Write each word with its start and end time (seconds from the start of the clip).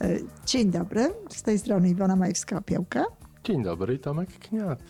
E, 0.00 0.18
dzień 0.46 0.70
dobry, 0.70 1.14
z 1.30 1.42
tej 1.42 1.58
strony 1.58 1.88
Iwona 1.88 2.16
Majewska-Opiełka. 2.16 3.04
Dzień 3.44 3.62
dobry, 3.62 3.98
Tomek 3.98 4.38
Kniat. 4.38 4.82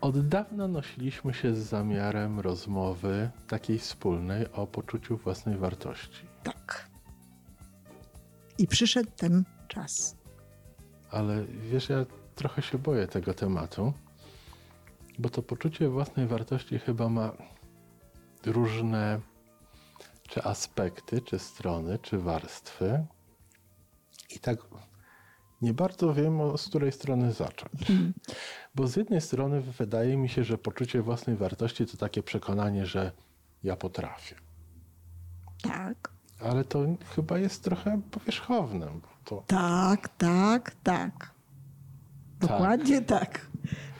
Od 0.00 0.28
dawna 0.28 0.68
nosiliśmy 0.68 1.34
się 1.34 1.54
z 1.54 1.58
zamiarem 1.58 2.40
rozmowy 2.40 3.30
takiej 3.48 3.78
wspólnej 3.78 4.52
o 4.52 4.66
poczuciu 4.66 5.16
własnej 5.16 5.56
wartości. 5.56 6.26
Tak. 6.42 6.88
I 8.58 8.66
przyszedł 8.66 9.10
ten 9.16 9.44
czas. 9.68 10.16
Ale 11.10 11.44
wiesz, 11.44 11.88
ja 11.88 12.06
trochę 12.34 12.62
się 12.62 12.78
boję 12.78 13.06
tego 13.06 13.34
tematu, 13.34 13.92
bo 15.18 15.28
to 15.28 15.42
poczucie 15.42 15.88
własnej 15.88 16.26
wartości 16.26 16.78
chyba 16.78 17.08
ma 17.08 17.32
różne 18.46 19.20
czy 20.28 20.42
aspekty, 20.42 21.20
czy 21.20 21.38
strony, 21.38 21.98
czy 21.98 22.18
warstwy. 22.18 23.06
I 24.36 24.38
tak 24.38 24.58
nie 25.62 25.74
bardzo 25.74 26.14
wiem, 26.14 26.58
z 26.58 26.68
której 26.68 26.92
strony 26.92 27.32
zacząć. 27.32 27.86
Hmm. 27.86 28.14
Bo 28.74 28.86
z 28.86 28.96
jednej 28.96 29.20
strony 29.20 29.60
wydaje 29.60 30.16
mi 30.16 30.28
się, 30.28 30.44
że 30.44 30.58
poczucie 30.58 31.02
własnej 31.02 31.36
wartości 31.36 31.86
to 31.86 31.96
takie 31.96 32.22
przekonanie, 32.22 32.86
że 32.86 33.12
ja 33.62 33.76
potrafię. 33.76 34.34
Tak. 35.62 36.12
Ale 36.40 36.64
to 36.64 36.84
chyba 37.14 37.38
jest 37.38 37.64
trochę 37.64 38.00
powierzchowne. 38.10 38.86
To... 39.24 39.44
Tak, 39.46 40.08
tak, 40.08 40.76
tak. 40.82 41.30
Dokładnie 42.40 43.02
tak. 43.02 43.20
tak. 43.20 43.46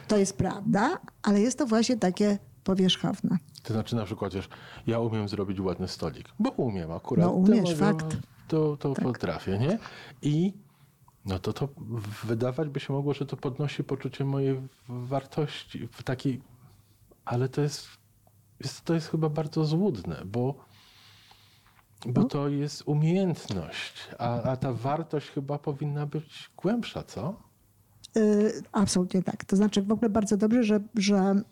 To 0.09 0.17
jest 0.17 0.37
prawda, 0.37 0.99
ale 1.23 1.41
jest 1.41 1.59
to 1.59 1.67
właśnie 1.67 1.97
takie 1.97 2.39
powierzchowne. 2.65 3.39
To 3.63 3.73
znaczy 3.73 3.97
na 3.97 4.05
przykład, 4.05 4.35
wiesz, 4.35 4.49
ja 4.87 4.99
umiem 4.99 5.29
zrobić 5.29 5.61
ładny 5.61 5.89
stolik, 5.89 6.29
bo 6.39 6.51
umiem 6.51 6.93
akurat. 6.93 7.27
No 7.27 7.33
umiesz, 7.33 7.75
fakt. 7.75 8.17
To, 8.51 8.77
to 8.77 8.95
tak. 8.95 9.05
potrafię, 9.05 9.59
nie? 9.59 9.79
I 10.23 10.53
no 11.25 11.39
to 11.39 11.53
to 11.53 11.69
wydawać 12.25 12.69
by 12.69 12.81
się 12.81 12.93
mogło, 12.93 13.15
że 13.15 13.27
to 13.27 13.37
podnosi 13.37 13.85
poczucie 13.85 14.25
mojej 14.25 14.61
wartości 14.89 15.89
w 15.93 16.03
takiej, 16.03 16.43
ale 17.25 17.49
to 17.49 17.61
jest, 17.61 17.89
jest 18.61 18.85
to 18.85 18.95
jest 18.95 19.09
chyba 19.09 19.29
bardzo 19.29 19.65
złudne, 19.65 20.23
bo, 20.25 20.55
bo 22.07 22.21
no. 22.21 22.29
to 22.29 22.49
jest 22.49 22.83
umiejętność, 22.87 24.09
a, 24.19 24.43
a 24.43 24.57
ta 24.57 24.73
wartość 24.73 25.29
chyba 25.31 25.59
powinna 25.59 26.07
być 26.07 26.51
głębsza, 26.57 27.03
co? 27.03 27.35
Yy, 28.15 28.63
absolutnie 28.73 29.23
tak. 29.23 29.45
To 29.45 29.57
znaczy 29.57 29.83
w 29.83 29.93
ogóle 29.93 30.11
bardzo 30.11 30.37
dobrze, 30.37 30.65
że, 30.65 30.81
że 30.95 31.43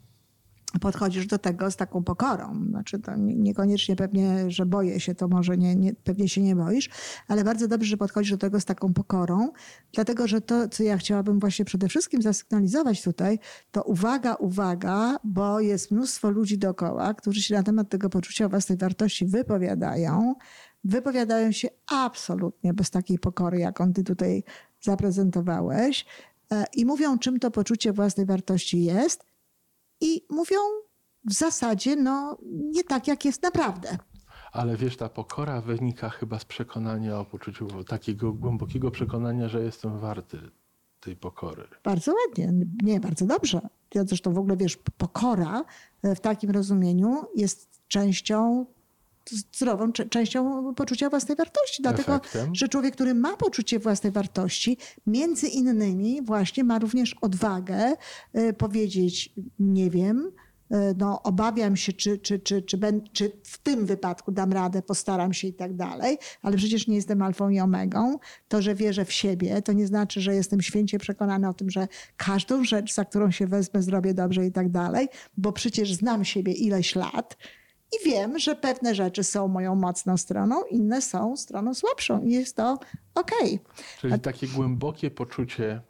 podchodzisz 0.81 1.27
do 1.27 1.39
tego 1.39 1.71
z 1.71 1.77
taką 1.77 2.05
pokorą. 2.05 2.65
Znaczy 2.69 2.99
to 2.99 3.17
niekoniecznie 3.17 3.97
pewnie, 3.97 4.51
że 4.51 4.67
boję 4.67 5.01
się, 5.01 5.15
to 5.15 5.29
może 5.29 5.57
nie, 5.57 5.77
nie, 5.77 5.95
pewnie 5.95 6.29
się 6.29 6.43
nie 6.43 6.57
boisz, 6.57 6.91
ale 7.29 7.45
bardzo 7.45 7.69
dobrze, 7.69 7.91
że 7.91 7.97
podchodzisz 7.97 8.31
do 8.31 8.39
tego 8.39 8.61
z 8.61 8.65
taką 8.65 8.95
pokorą, 8.95 9.53
dlatego 9.93 10.27
że 10.27 10.41
to, 10.41 10.69
co 10.69 10.83
ja 10.83 10.97
chciałabym 10.99 11.39
właśnie 11.39 11.65
przede 11.65 11.89
wszystkim 11.89 12.23
zasygnalizować 12.23 13.03
tutaj, 13.03 13.39
to 13.71 13.83
uwaga, 13.83 14.35
uwaga, 14.35 15.17
bo 15.25 15.61
jest 15.61 15.91
mnóstwo 15.91 16.31
ludzi 16.31 16.59
dookoła, 16.59 17.15
którzy 17.15 17.43
się 17.43 17.55
na 17.55 17.63
temat 17.63 17.89
tego 17.89 18.11
poczucia 18.11 18.49
własnej 18.49 18.79
wartości 18.79 19.27
wypowiadają, 19.27 20.35
wypowiadają 20.85 21.53
się 21.53 21.69
absolutnie 21.87 22.75
bez 22.75 22.91
takiej 22.91 23.19
pokory, 23.19 23.59
jaką 23.59 23.93
ty 23.93 24.05
tutaj 24.05 24.45
zaprezentowałeś 24.81 26.07
e, 26.53 26.65
i 26.75 26.85
mówią, 26.85 27.19
czym 27.19 27.39
to 27.39 27.51
poczucie 27.51 27.93
własnej 27.93 28.27
wartości 28.27 28.85
jest, 28.85 29.28
i 30.01 30.27
mówią 30.31 30.59
w 31.25 31.33
zasadzie 31.33 31.97
no, 31.97 32.39
nie 32.47 32.85
tak, 32.85 33.09
jak 33.09 33.25
jest 33.25 33.43
naprawdę. 33.43 33.99
Ale 34.53 34.77
wiesz, 34.77 34.97
ta 34.97 35.09
pokora 35.09 35.61
wynika 35.61 36.09
chyba 36.09 36.39
z 36.39 36.45
przekonania 36.45 37.19
o 37.19 37.25
poczuciu, 37.25 37.85
takiego 37.85 38.33
głębokiego 38.33 38.91
przekonania, 38.91 39.49
że 39.49 39.65
jestem 39.65 39.99
warty 39.99 40.39
tej 41.01 41.17
pokory. 41.17 41.69
Bardzo 41.85 42.13
ładnie, 42.27 42.53
nie, 42.83 43.01
bardzo 43.01 43.27
dobrze. 43.27 43.61
Ja 43.95 44.05
zresztą 44.05 44.35
w 44.35 44.39
ogóle 44.39 44.57
wiesz, 44.57 44.77
pokora 44.77 45.65
e, 46.03 46.15
w 46.15 46.21
takim 46.21 46.51
rozumieniu 46.51 47.25
jest 47.35 47.83
częścią 47.89 48.67
zdrową 49.31 49.93
częścią 49.93 50.75
poczucia 50.75 51.11
własnej 51.11 51.37
wartości. 51.37 51.83
Dlatego, 51.83 52.15
Efektem. 52.17 52.55
że 52.55 52.69
człowiek, 52.69 52.95
który 52.95 53.15
ma 53.15 53.37
poczucie 53.37 53.79
własnej 53.79 54.13
wartości, 54.13 54.77
między 55.07 55.49
innymi 55.49 56.23
właśnie 56.23 56.65
ma 56.65 56.79
również 56.79 57.17
odwagę 57.21 57.95
y, 58.37 58.53
powiedzieć, 58.53 59.33
nie 59.59 59.91
wiem, 59.91 60.33
y, 60.73 60.77
no, 60.99 61.23
obawiam 61.23 61.77
się, 61.77 61.93
czy, 61.93 62.19
czy, 62.19 62.39
czy, 62.39 62.63
czy, 62.63 62.79
ben, 62.79 63.01
czy 63.13 63.33
w 63.45 63.59
tym 63.59 63.87
wypadku 63.87 64.33
dam 64.33 64.53
radę, 64.53 64.83
postaram 64.83 65.33
się 65.33 65.49
i 65.49 65.55
tak 65.55 65.77
dalej, 65.77 66.19
ale 66.43 66.57
przecież 66.57 66.87
nie 66.87 66.97
jestem 66.97 67.23
alfą 67.23 67.49
i 67.49 67.61
omegą. 67.61 68.19
To, 68.49 68.63
że 68.63 68.75
wierzę 68.75 69.05
w 69.05 69.13
siebie, 69.13 69.63
to 69.63 69.73
nie 69.73 69.87
znaczy, 69.87 70.21
że 70.21 70.35
jestem 70.35 70.61
święcie 70.61 70.99
przekonany 70.99 71.49
o 71.49 71.55
tym, 71.55 71.71
że 71.71 71.89
każdą 72.17 72.65
rzecz, 72.65 72.95
za 72.95 73.05
którą 73.05 73.31
się 73.31 73.47
wezmę, 73.47 73.83
zrobię 73.83 74.15
dobrze 74.15 74.47
i 74.47 74.53
tak 74.53 74.69
dalej, 74.71 75.09
bo 75.37 75.53
przecież 75.53 75.95
znam 75.95 76.25
siebie 76.25 76.53
ileś 76.53 76.95
lat 76.95 77.37
i 77.93 78.09
wiem, 78.09 78.39
że 78.39 78.57
pewne 78.57 78.95
rzeczy 78.95 79.25
są 79.25 79.49
moją 79.49 79.75
mocną 79.75 80.17
stroną, 80.17 80.65
inne 80.65 81.03
są 81.03 81.37
stroną 81.37 81.75
słabszą 81.75 82.23
i 82.23 82.31
jest 82.33 82.57
to 82.57 82.79
okej. 83.15 83.55
Okay. 83.55 83.85
Czyli 84.01 84.15
A... 84.15 84.19
takie 84.19 84.49
głębokie 84.49 85.11
poczucie, 85.11 85.81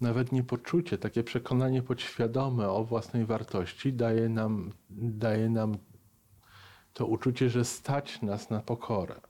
nawet 0.00 0.32
nie 0.32 0.42
poczucie, 0.42 0.98
takie 0.98 1.24
przekonanie 1.24 1.82
podświadome 1.82 2.70
o 2.70 2.84
własnej 2.84 3.26
wartości 3.26 3.92
daje 3.92 4.28
nam, 4.28 4.72
daje 4.90 5.50
nam 5.50 5.76
to 6.92 7.06
uczucie, 7.06 7.50
że 7.50 7.64
stać 7.64 8.22
nas 8.22 8.50
na 8.50 8.60
pokorę. 8.60 9.20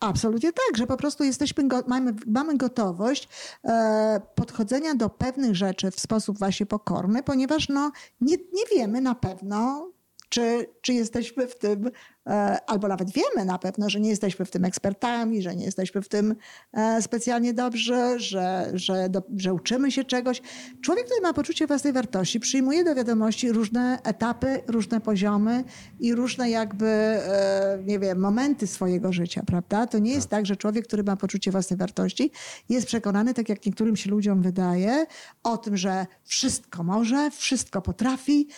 Absolutnie 0.00 0.52
tak, 0.52 0.76
że 0.76 0.86
po 0.86 0.96
prostu 0.96 1.24
jesteśmy, 1.24 1.68
mamy, 1.86 2.14
mamy 2.26 2.56
gotowość 2.56 3.28
e, 3.64 4.20
podchodzenia 4.34 4.94
do 4.94 5.10
pewnych 5.10 5.56
rzeczy 5.56 5.90
w 5.90 6.00
sposób 6.00 6.38
właśnie 6.38 6.66
pokorny, 6.66 7.22
ponieważ 7.22 7.68
no, 7.68 7.92
nie, 8.20 8.36
nie 8.36 8.76
wiemy 8.76 9.00
na 9.00 9.14
pewno, 9.14 9.90
czy, 10.34 10.66
czy 10.80 10.92
jesteśmy 10.92 11.46
w 11.48 11.58
tym 11.58 11.90
albo 12.66 12.88
nawet 12.88 13.10
wiemy 13.10 13.44
na 13.44 13.58
pewno, 13.58 13.90
że 13.90 14.00
nie 14.00 14.10
jesteśmy 14.10 14.44
w 14.44 14.50
tym 14.50 14.64
ekspertami, 14.64 15.42
że 15.42 15.56
nie 15.56 15.64
jesteśmy 15.64 16.02
w 16.02 16.08
tym 16.08 16.34
e, 16.72 17.02
specjalnie 17.02 17.54
dobrze, 17.54 18.20
że, 18.20 18.70
że, 18.74 19.08
do, 19.08 19.22
że 19.36 19.54
uczymy 19.54 19.92
się 19.92 20.04
czegoś. 20.04 20.42
Człowiek, 20.82 21.04
który 21.04 21.20
ma 21.20 21.32
poczucie 21.32 21.66
własnej 21.66 21.92
wartości, 21.92 22.40
przyjmuje 22.40 22.84
do 22.84 22.94
wiadomości 22.94 23.52
różne 23.52 23.98
etapy, 24.04 24.62
różne 24.66 25.00
poziomy 25.00 25.64
i 26.00 26.14
różne 26.14 26.50
jakby, 26.50 26.86
e, 26.86 27.78
nie 27.84 27.98
wiem, 27.98 28.18
momenty 28.18 28.66
swojego 28.66 29.12
życia, 29.12 29.42
prawda? 29.46 29.86
To 29.86 29.98
nie 29.98 30.12
jest 30.12 30.28
tak, 30.28 30.46
że 30.46 30.56
człowiek, 30.56 30.86
który 30.86 31.04
ma 31.04 31.16
poczucie 31.16 31.50
własnej 31.50 31.78
wartości, 31.78 32.30
jest 32.68 32.86
przekonany, 32.86 33.34
tak 33.34 33.48
jak 33.48 33.66
niektórym 33.66 33.96
się 33.96 34.10
ludziom 34.10 34.42
wydaje, 34.42 35.06
o 35.42 35.56
tym, 35.56 35.76
że 35.76 36.06
wszystko 36.24 36.84
może, 36.84 37.30
wszystko 37.30 37.82
potrafi, 37.82 38.48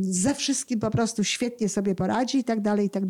ze 0.00 0.34
wszystkim 0.34 0.80
po 0.80 0.90
prostu 0.90 1.24
świetnie 1.24 1.68
sobie 1.68 1.94
poradzi 1.94 2.38
i 2.38 2.44
tak 2.44 2.60
dalej, 2.60 2.86
i 2.86 2.90
tak 2.90 3.06
dalej. 3.06 3.09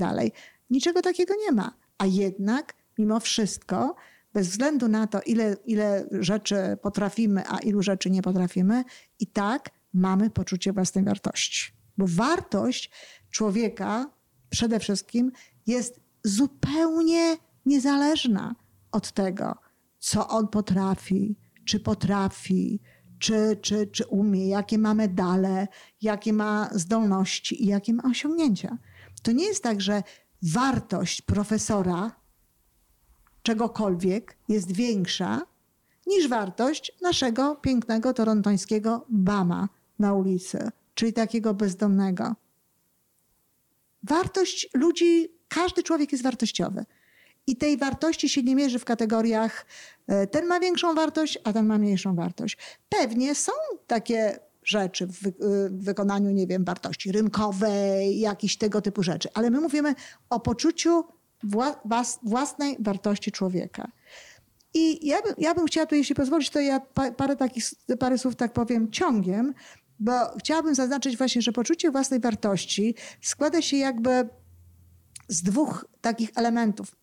Niczego 0.70 1.02
takiego 1.02 1.34
nie 1.46 1.52
ma. 1.52 1.74
A 1.98 2.06
jednak, 2.06 2.74
mimo 2.98 3.20
wszystko, 3.20 3.96
bez 4.32 4.48
względu 4.48 4.88
na 4.88 5.06
to, 5.06 5.20
ile, 5.20 5.56
ile 5.64 6.08
rzeczy 6.10 6.56
potrafimy, 6.82 7.42
a 7.48 7.58
ilu 7.58 7.82
rzeczy 7.82 8.10
nie 8.10 8.22
potrafimy, 8.22 8.84
i 9.20 9.26
tak 9.26 9.70
mamy 9.94 10.30
poczucie 10.30 10.72
własnej 10.72 11.04
wartości. 11.04 11.72
Bo 11.98 12.04
wartość 12.08 12.90
człowieka 13.30 14.10
przede 14.50 14.80
wszystkim 14.80 15.32
jest 15.66 16.00
zupełnie 16.24 17.36
niezależna 17.66 18.54
od 18.92 19.12
tego, 19.12 19.54
co 19.98 20.28
on 20.28 20.48
potrafi, 20.48 21.36
czy 21.64 21.80
potrafi, 21.80 22.80
czy, 23.18 23.58
czy, 23.62 23.86
czy 23.86 24.06
umie, 24.06 24.48
jakie 24.48 24.78
ma 24.78 24.94
medale, 24.94 25.68
jakie 26.02 26.32
ma 26.32 26.70
zdolności 26.72 27.64
i 27.64 27.66
jakie 27.66 27.94
ma 27.94 28.02
osiągnięcia. 28.02 28.78
To 29.22 29.32
nie 29.32 29.44
jest 29.44 29.62
tak, 29.62 29.80
że 29.80 30.02
wartość 30.42 31.22
profesora 31.22 32.20
czegokolwiek 33.42 34.36
jest 34.48 34.72
większa 34.72 35.42
niż 36.06 36.28
wartość 36.28 36.92
naszego 37.02 37.56
pięknego 37.56 38.14
torontońskiego 38.14 39.06
Bama 39.08 39.68
na 39.98 40.14
ulicy, 40.14 40.70
czyli 40.94 41.12
takiego 41.12 41.54
bezdomnego. 41.54 42.34
Wartość 44.02 44.68
ludzi, 44.74 45.28
każdy 45.48 45.82
człowiek 45.82 46.12
jest 46.12 46.24
wartościowy. 46.24 46.84
I 47.46 47.56
tej 47.56 47.76
wartości 47.76 48.28
się 48.28 48.42
nie 48.42 48.56
mierzy 48.56 48.78
w 48.78 48.84
kategoriach 48.84 49.66
e, 50.06 50.26
ten 50.26 50.46
ma 50.46 50.60
większą 50.60 50.94
wartość, 50.94 51.38
a 51.44 51.52
ten 51.52 51.66
ma 51.66 51.78
mniejszą 51.78 52.14
wartość. 52.14 52.56
Pewnie 52.88 53.34
są 53.34 53.52
takie 53.86 54.38
rzeczy 54.70 55.06
w, 55.06 55.12
wy 55.12 55.34
w 55.70 55.84
wykonaniu, 55.84 56.30
nie 56.30 56.46
wiem, 56.46 56.64
wartości 56.64 57.12
rynkowej, 57.12 58.20
jakichś 58.20 58.56
tego 58.56 58.80
typu 58.80 59.02
rzeczy. 59.02 59.28
Ale 59.34 59.50
my 59.50 59.60
mówimy 59.60 59.94
o 60.30 60.40
poczuciu 60.40 61.04
wła 61.42 61.80
własnej 62.22 62.76
wartości 62.80 63.32
człowieka. 63.32 63.88
I 64.74 65.06
ja, 65.06 65.22
by, 65.22 65.34
ja 65.38 65.54
bym 65.54 65.66
chciała 65.66 65.86
tu, 65.86 65.94
jeśli 65.94 66.14
pozwolisz, 66.14 66.50
to 66.50 66.60
ja 66.60 66.80
pa, 66.80 67.12
parę, 67.12 67.36
takich, 67.36 67.64
parę 67.98 68.18
słów 68.18 68.36
tak 68.36 68.52
powiem 68.52 68.90
ciągiem, 68.90 69.54
bo 70.00 70.12
chciałabym 70.38 70.74
zaznaczyć 70.74 71.16
właśnie, 71.16 71.42
że 71.42 71.52
poczucie 71.52 71.90
własnej 71.90 72.20
wartości 72.20 72.94
składa 73.22 73.62
się 73.62 73.76
jakby 73.76 74.28
z 75.28 75.42
dwóch 75.42 75.84
takich 76.00 76.30
elementów. 76.34 76.96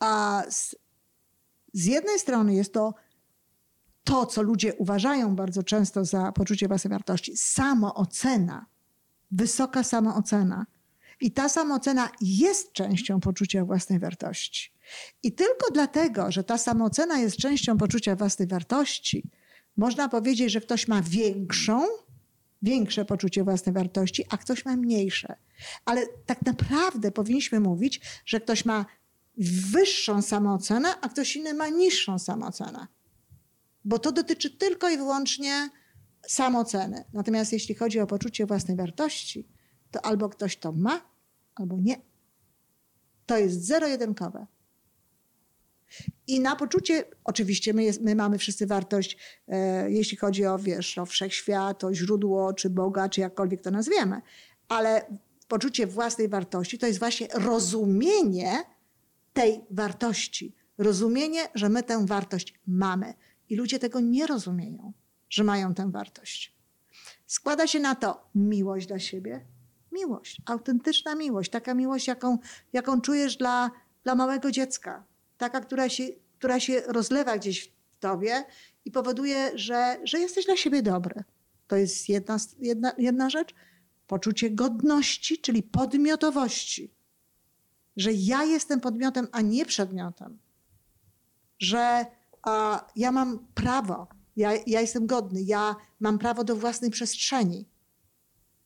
A 0.00 0.42
z 0.50 0.76
z 1.72 1.84
jednej 1.84 2.18
strony 2.18 2.54
jest 2.54 2.72
to 2.72 2.94
to, 4.10 4.26
co 4.26 4.42
ludzie 4.42 4.74
uważają 4.74 5.36
bardzo 5.36 5.62
często 5.62 6.04
za 6.04 6.32
poczucie 6.32 6.68
własnej 6.68 6.90
wartości, 6.90 7.36
samoocena, 7.36 8.66
wysoka 9.30 9.82
samoocena. 9.82 10.66
I 11.20 11.30
ta 11.30 11.48
samoocena 11.48 12.10
jest 12.20 12.72
częścią 12.72 13.20
poczucia 13.20 13.64
własnej 13.64 13.98
wartości. 13.98 14.72
I 15.22 15.32
tylko 15.32 15.70
dlatego, 15.72 16.32
że 16.32 16.44
ta 16.44 16.58
samoocena 16.58 17.18
jest 17.18 17.36
częścią 17.36 17.78
poczucia 17.78 18.16
własnej 18.16 18.48
wartości, 18.48 19.30
można 19.76 20.08
powiedzieć, 20.08 20.52
że 20.52 20.60
ktoś 20.60 20.88
ma 20.88 21.02
większą, 21.02 21.86
większe 22.62 23.04
poczucie 23.04 23.44
własnej 23.44 23.72
wartości, 23.72 24.24
a 24.30 24.36
ktoś 24.36 24.64
ma 24.64 24.76
mniejsze. 24.76 25.36
Ale 25.84 26.06
tak 26.26 26.42
naprawdę 26.46 27.12
powinniśmy 27.12 27.60
mówić, 27.60 28.00
że 28.26 28.40
ktoś 28.40 28.64
ma 28.64 28.86
wyższą 29.72 30.22
samoocenę, 30.22 31.00
a 31.00 31.08
ktoś 31.08 31.36
inny 31.36 31.54
ma 31.54 31.68
niższą 31.68 32.18
samoocenę. 32.18 32.86
Bo 33.90 33.98
to 33.98 34.12
dotyczy 34.12 34.50
tylko 34.50 34.90
i 34.90 34.96
wyłącznie 34.96 35.70
samooceny. 36.26 37.04
Natomiast 37.12 37.52
jeśli 37.52 37.74
chodzi 37.74 38.00
o 38.00 38.06
poczucie 38.06 38.46
własnej 38.46 38.76
wartości, 38.76 39.48
to 39.90 40.04
albo 40.04 40.28
ktoś 40.28 40.56
to 40.56 40.72
ma, 40.72 41.00
albo 41.54 41.76
nie. 41.80 41.96
To 43.26 43.38
jest 43.38 43.66
zero-jedynkowe. 43.66 44.46
I 46.26 46.40
na 46.40 46.56
poczucie, 46.56 47.04
oczywiście 47.24 47.74
my, 47.74 47.84
jest, 47.84 48.00
my 48.00 48.14
mamy 48.14 48.38
wszyscy 48.38 48.66
wartość, 48.66 49.16
e, 49.48 49.90
jeśli 49.90 50.16
chodzi 50.16 50.46
o, 50.46 50.58
wiesz, 50.58 50.98
o 50.98 51.06
wszechświat, 51.06 51.84
o 51.84 51.94
źródło, 51.94 52.52
czy 52.52 52.70
Boga, 52.70 53.08
czy 53.08 53.20
jakkolwiek 53.20 53.60
to 53.60 53.70
nazwiemy, 53.70 54.20
ale 54.68 55.18
poczucie 55.48 55.86
własnej 55.86 56.28
wartości 56.28 56.78
to 56.78 56.86
jest 56.86 56.98
właśnie 56.98 57.28
rozumienie 57.34 58.62
tej 59.32 59.60
wartości. 59.70 60.54
Rozumienie, 60.78 61.48
że 61.54 61.68
my 61.68 61.82
tę 61.82 62.06
wartość 62.06 62.54
mamy. 62.66 63.14
I 63.50 63.56
ludzie 63.56 63.78
tego 63.78 64.00
nie 64.00 64.26
rozumieją, 64.26 64.92
że 65.30 65.44
mają 65.44 65.74
tę 65.74 65.90
wartość. 65.90 66.54
Składa 67.26 67.66
się 67.66 67.80
na 67.80 67.94
to 67.94 68.30
miłość 68.34 68.86
dla 68.86 68.98
siebie, 68.98 69.44
miłość, 69.92 70.42
autentyczna 70.46 71.14
miłość, 71.14 71.50
taka 71.50 71.74
miłość, 71.74 72.06
jaką, 72.06 72.38
jaką 72.72 73.00
czujesz 73.00 73.36
dla, 73.36 73.70
dla 74.04 74.14
małego 74.14 74.50
dziecka, 74.50 75.04
taka, 75.38 75.60
która 75.60 75.88
się, 75.88 76.04
która 76.38 76.60
się 76.60 76.80
rozlewa 76.80 77.38
gdzieś 77.38 77.64
w 77.68 78.00
tobie 78.00 78.44
i 78.84 78.90
powoduje, 78.90 79.50
że, 79.54 79.96
że 80.04 80.18
jesteś 80.18 80.46
dla 80.46 80.56
siebie 80.56 80.82
dobry. 80.82 81.24
To 81.66 81.76
jest 81.76 82.08
jedna, 82.08 82.36
jedna, 82.58 82.92
jedna 82.98 83.30
rzecz. 83.30 83.54
Poczucie 84.06 84.50
godności, 84.50 85.38
czyli 85.38 85.62
podmiotowości. 85.62 86.94
Że 87.96 88.12
ja 88.12 88.44
jestem 88.44 88.80
podmiotem, 88.80 89.28
a 89.32 89.40
nie 89.40 89.66
przedmiotem. 89.66 90.38
Że 91.58 92.06
a, 92.42 92.86
ja 92.96 93.12
mam 93.12 93.46
prawo, 93.54 94.08
ja, 94.36 94.52
ja 94.66 94.80
jestem 94.80 95.06
godny, 95.06 95.42
ja 95.42 95.76
mam 96.00 96.18
prawo 96.18 96.44
do 96.44 96.56
własnej 96.56 96.90
przestrzeni. 96.90 97.68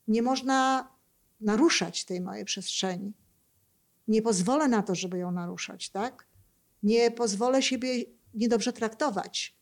Nie 0.09 0.23
można 0.23 0.89
naruszać 1.41 2.05
tej 2.05 2.21
mojej 2.21 2.45
przestrzeni. 2.45 3.13
Nie 4.09 4.23
pozwolę 4.23 4.69
na 4.69 4.83
to, 4.83 4.95
żeby 4.95 5.19
ją 5.19 5.33
naruszać, 5.33 5.91
tak? 5.91 6.27
Nie 6.83 7.11
pozwolę 7.11 7.63
siebie 7.63 8.05
niedobrze 8.35 8.73
traktować. 8.73 9.57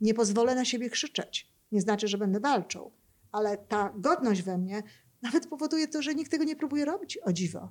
Nie 0.00 0.14
pozwolę 0.14 0.54
na 0.54 0.64
siebie 0.64 0.90
krzyczeć. 0.90 1.52
Nie 1.72 1.80
znaczy, 1.80 2.08
że 2.08 2.18
będę 2.18 2.40
walczył, 2.40 2.92
ale 3.32 3.58
ta 3.58 3.92
godność 3.96 4.42
we 4.42 4.58
mnie 4.58 4.82
nawet 5.22 5.46
powoduje 5.46 5.88
to, 5.88 6.02
że 6.02 6.14
nikt 6.14 6.30
tego 6.30 6.44
nie 6.44 6.56
próbuje 6.56 6.84
robić, 6.84 7.18
o 7.24 7.32
dziwo. 7.32 7.68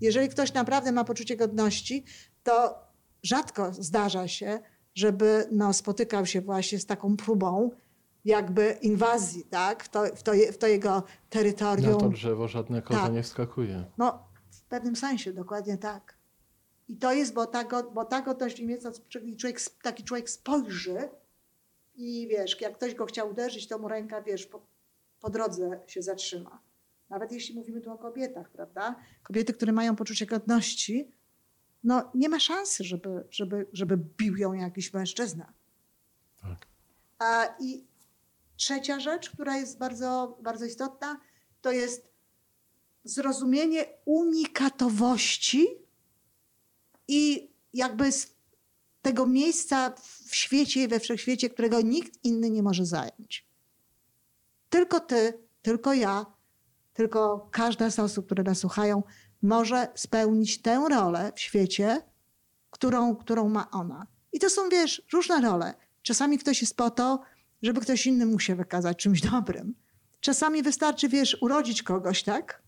Jeżeli 0.00 0.28
ktoś 0.28 0.52
naprawdę 0.52 0.92
ma 0.92 1.04
poczucie 1.04 1.36
godności, 1.36 2.04
to 2.42 2.87
rzadko 3.22 3.72
zdarza 3.72 4.28
się, 4.28 4.60
żeby 4.94 5.48
no, 5.52 5.72
spotykał 5.72 6.26
się 6.26 6.40
właśnie 6.40 6.78
z 6.78 6.86
taką 6.86 7.16
próbą 7.16 7.70
jakby 8.24 8.78
inwazji, 8.82 9.44
tak? 9.44 9.84
W 9.84 9.88
to, 9.88 10.04
w 10.16 10.22
to, 10.22 10.32
w 10.52 10.58
to 10.58 10.66
jego 10.66 11.02
terytorium. 11.30 11.92
Na 11.92 11.98
to 11.98 12.08
drzewo 12.08 12.48
żadne 12.48 12.82
koza 12.82 13.00
Tak. 13.00 13.12
nie 13.12 13.22
wskakuje. 13.22 13.84
No, 13.98 14.28
w 14.50 14.62
pewnym 14.62 14.96
sensie, 14.96 15.32
dokładnie 15.32 15.78
tak. 15.78 16.18
I 16.88 16.96
to 16.96 17.12
jest, 17.12 17.34
bo 17.34 17.46
ta, 17.46 17.64
go- 17.64 17.90
bo 17.90 18.04
ta 18.04 18.22
godność 18.22 18.62
taki 19.12 19.36
człowiek, 19.36 19.60
taki 19.82 20.04
człowiek 20.04 20.30
spojrzy 20.30 21.08
i 21.94 22.28
wiesz, 22.30 22.60
jak 22.60 22.74
ktoś 22.74 22.94
go 22.94 23.06
chciał 23.06 23.30
uderzyć, 23.30 23.68
to 23.68 23.78
mu 23.78 23.88
ręka, 23.88 24.22
wiesz, 24.22 24.46
po, 24.46 24.66
po 25.20 25.30
drodze 25.30 25.80
się 25.86 26.02
zatrzyma. 26.02 26.62
Nawet 27.10 27.32
jeśli 27.32 27.54
mówimy 27.54 27.80
tu 27.80 27.90
o 27.92 27.98
kobietach, 27.98 28.50
prawda? 28.50 28.94
Kobiety, 29.22 29.52
które 29.52 29.72
mają 29.72 29.96
poczucie 29.96 30.26
godności, 30.26 31.12
no 31.84 32.10
nie 32.14 32.28
ma 32.28 32.40
szansy, 32.40 32.84
żeby, 32.84 33.24
żeby, 33.30 33.66
żeby 33.72 33.96
bił 33.96 34.36
ją 34.36 34.52
jakiś 34.52 34.92
mężczyzna. 34.92 35.52
Tak. 36.42 36.66
A, 37.18 37.56
I 37.60 37.86
trzecia 38.56 39.00
rzecz, 39.00 39.30
która 39.30 39.56
jest 39.56 39.78
bardzo, 39.78 40.38
bardzo 40.42 40.64
istotna, 40.64 41.20
to 41.60 41.72
jest 41.72 42.08
zrozumienie 43.04 43.86
unikatowości 44.04 45.66
i 47.08 47.50
jakby 47.74 48.12
z 48.12 48.34
tego 49.02 49.26
miejsca 49.26 49.94
w 50.28 50.34
świecie 50.34 50.82
i 50.82 50.88
we 50.88 51.00
wszechświecie, 51.00 51.50
którego 51.50 51.80
nikt 51.80 52.24
inny 52.24 52.50
nie 52.50 52.62
może 52.62 52.86
zająć. 52.86 53.46
Tylko 54.68 55.00
ty, 55.00 55.38
tylko 55.62 55.94
ja, 55.94 56.26
tylko 56.94 57.48
każda 57.52 57.90
z 57.90 57.98
osób, 57.98 58.26
które 58.26 58.42
nas 58.42 58.58
słuchają, 58.58 59.02
może 59.42 59.88
spełnić 59.94 60.62
tę 60.62 60.84
rolę 60.90 61.32
w 61.34 61.40
świecie, 61.40 62.02
którą, 62.70 63.16
którą 63.16 63.48
ma 63.48 63.70
ona. 63.70 64.06
I 64.32 64.38
to 64.38 64.50
są, 64.50 64.68
wiesz, 64.68 65.02
różne 65.12 65.40
role. 65.40 65.74
Czasami 66.02 66.38
ktoś 66.38 66.60
jest 66.60 66.76
po 66.76 66.90
to, 66.90 67.20
żeby 67.62 67.80
ktoś 67.80 68.06
inny 68.06 68.26
mógł 68.26 68.40
się 68.40 68.54
wykazać 68.56 68.98
czymś 68.98 69.20
dobrym. 69.20 69.74
Czasami 70.20 70.62
wystarczy, 70.62 71.08
wiesz, 71.08 71.36
urodzić 71.40 71.82
kogoś, 71.82 72.22
tak? 72.22 72.62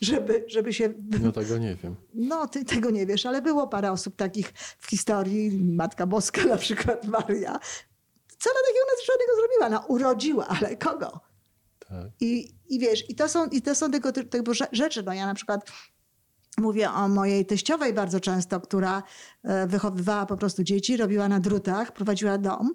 Żeby, 0.00 0.44
żeby 0.48 0.72
się. 0.72 0.94
No 1.22 1.32
tego 1.32 1.58
nie 1.58 1.76
wiem. 1.76 1.96
No, 2.14 2.48
ty 2.48 2.64
tego 2.64 2.90
nie 2.90 3.06
wiesz, 3.06 3.26
ale 3.26 3.42
było 3.42 3.66
parę 3.68 3.92
osób 3.92 4.16
takich 4.16 4.52
w 4.78 4.86
historii. 4.90 5.64
Matka 5.64 6.06
Boska, 6.06 6.44
na 6.44 6.56
przykład 6.56 7.04
Maria. 7.06 7.58
Co 8.38 8.50
ona 8.50 8.60
takiego 8.66 8.86
nadzwyczajnego 8.90 9.32
zrobiła? 9.36 9.68
No, 9.70 9.86
urodziła, 9.88 10.46
ale 10.48 10.76
kogo? 10.76 11.20
Tak. 11.88 12.06
I, 12.20 12.54
i 12.68 12.78
wiesz, 12.78 13.10
i 13.10 13.14
to 13.14 13.28
są, 13.28 13.46
i 13.46 13.62
to 13.62 13.74
są 13.74 13.90
tego 13.90 14.12
typu 14.12 14.50
rze- 14.50 14.68
rzeczy. 14.72 15.02
No 15.02 15.12
ja 15.12 15.26
na 15.26 15.34
przykład 15.34 15.70
mówię 16.58 16.90
o 16.90 17.08
mojej 17.08 17.46
teściowej 17.46 17.92
bardzo 17.92 18.20
często, 18.20 18.60
która 18.60 19.02
e, 19.42 19.66
wychowywała 19.66 20.26
po 20.26 20.36
prostu 20.36 20.62
dzieci, 20.62 20.96
robiła 20.96 21.28
na 21.28 21.40
drutach, 21.40 21.92
prowadziła 21.92 22.38
dom. 22.38 22.74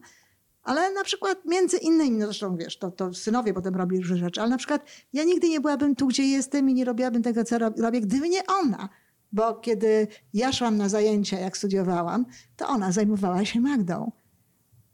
Ale 0.63 0.93
na 0.93 1.03
przykład 1.03 1.45
między 1.45 1.77
innymi, 1.77 2.17
no 2.17 2.25
zresztą 2.25 2.57
wiesz, 2.57 2.77
to, 2.77 2.91
to 2.91 3.13
synowie 3.13 3.53
potem 3.53 3.75
robili 3.75 4.01
różne 4.01 4.17
rzeczy, 4.17 4.41
ale 4.41 4.49
na 4.49 4.57
przykład 4.57 4.85
ja 5.13 5.23
nigdy 5.23 5.49
nie 5.49 5.61
byłabym 5.61 5.95
tu, 5.95 6.07
gdzie 6.07 6.23
jestem 6.23 6.69
i 6.69 6.73
nie 6.73 6.85
robiłabym 6.85 7.23
tego, 7.23 7.43
co 7.43 7.57
rob- 7.57 7.79
robię, 7.79 8.01
gdyby 8.01 8.29
nie 8.29 8.45
ona. 8.45 8.89
Bo 9.31 9.53
kiedy 9.53 10.07
ja 10.33 10.51
szłam 10.53 10.77
na 10.77 10.89
zajęcia, 10.89 11.39
jak 11.39 11.57
studiowałam, 11.57 12.25
to 12.55 12.67
ona 12.67 12.91
zajmowała 12.91 13.45
się 13.45 13.61
Magdą. 13.61 14.11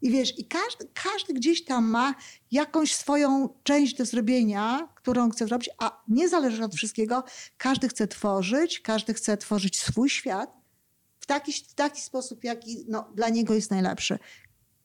I 0.02 0.10
wiesz, 0.10 0.38
i 0.38 0.44
każdy, 0.44 0.88
każdy 0.94 1.34
gdzieś 1.34 1.64
tam 1.64 1.84
ma 1.90 2.14
jakąś 2.50 2.94
swoją 2.94 3.48
część 3.62 3.96
do 3.96 4.04
zrobienia, 4.04 4.88
którą 4.94 5.30
chce 5.30 5.46
zrobić, 5.46 5.70
a 5.78 6.02
niezależnie 6.08 6.64
od 6.64 6.74
wszystkiego, 6.74 7.24
każdy 7.56 7.88
chce 7.88 8.08
tworzyć, 8.08 8.80
każdy 8.80 9.14
chce 9.14 9.36
tworzyć 9.36 9.80
swój 9.80 10.10
świat 10.10 10.56
w 11.20 11.26
taki, 11.26 11.52
w 11.52 11.74
taki 11.74 12.00
sposób, 12.00 12.44
jaki 12.44 12.84
no, 12.88 13.12
dla 13.14 13.28
niego 13.28 13.54
jest 13.54 13.70
najlepszy. 13.70 14.18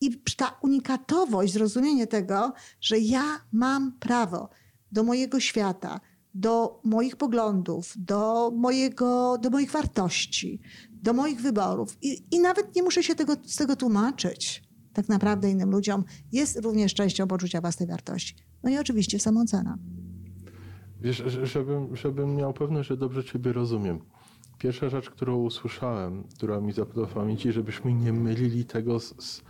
I 0.01 0.22
ta 0.38 0.58
unikatowość, 0.62 1.53
zrozumienie 1.53 2.08
tego, 2.08 2.53
że 2.82 3.00
ja 3.00 3.41
mam 3.51 3.91
prawo 4.00 4.50
do 4.91 5.03
mojego 5.03 5.39
świata, 5.39 6.00
do 6.34 6.82
moich 6.84 7.15
poglądów, 7.15 7.94
do, 7.96 8.51
mojego, 8.56 9.38
do 9.38 9.50
moich 9.50 9.72
wartości, 9.72 10.62
do 10.89 11.13
moich 11.13 11.41
wyborów. 11.41 11.98
I, 12.01 12.24
I 12.32 12.39
nawet 12.39 12.75
nie 12.75 12.84
muszę 12.84 13.03
się 13.03 13.15
tego, 13.15 13.36
z 13.46 13.56
tego 13.56 13.75
tłumaczyć 13.75 14.71
tak 14.93 15.10
naprawdę 15.10 15.50
innym 15.51 15.71
ludziom, 15.71 16.03
jest 16.31 16.60
również 16.63 16.93
częścią 16.93 17.27
poczucia 17.27 17.62
własnej 17.62 17.89
wartości. 17.89 18.36
No 18.63 18.69
i 18.69 18.77
oczywiście 18.77 19.19
samoocena. 19.19 19.77
Wiesz, 21.01 21.17
że- 21.25 21.45
żebym, 21.45 21.95
żebym 21.95 22.36
miał 22.36 22.53
pewność, 22.53 22.89
że 22.89 22.98
dobrze 22.98 23.24
Ciebie 23.24 23.53
rozumiem. 23.53 24.00
Pierwsza 24.57 24.89
rzecz, 24.89 25.10
którą 25.10 25.38
usłyszałem, 25.38 26.24
która 26.24 26.62
mi 26.62 26.71
zapadła 26.74 27.05
w 27.07 27.13
pamięci, 27.13 27.51
żebyśmy 27.51 27.93
nie 27.93 28.13
mylili 28.13 28.65
tego 28.65 29.00
z, 29.00 29.24
z 29.25 29.41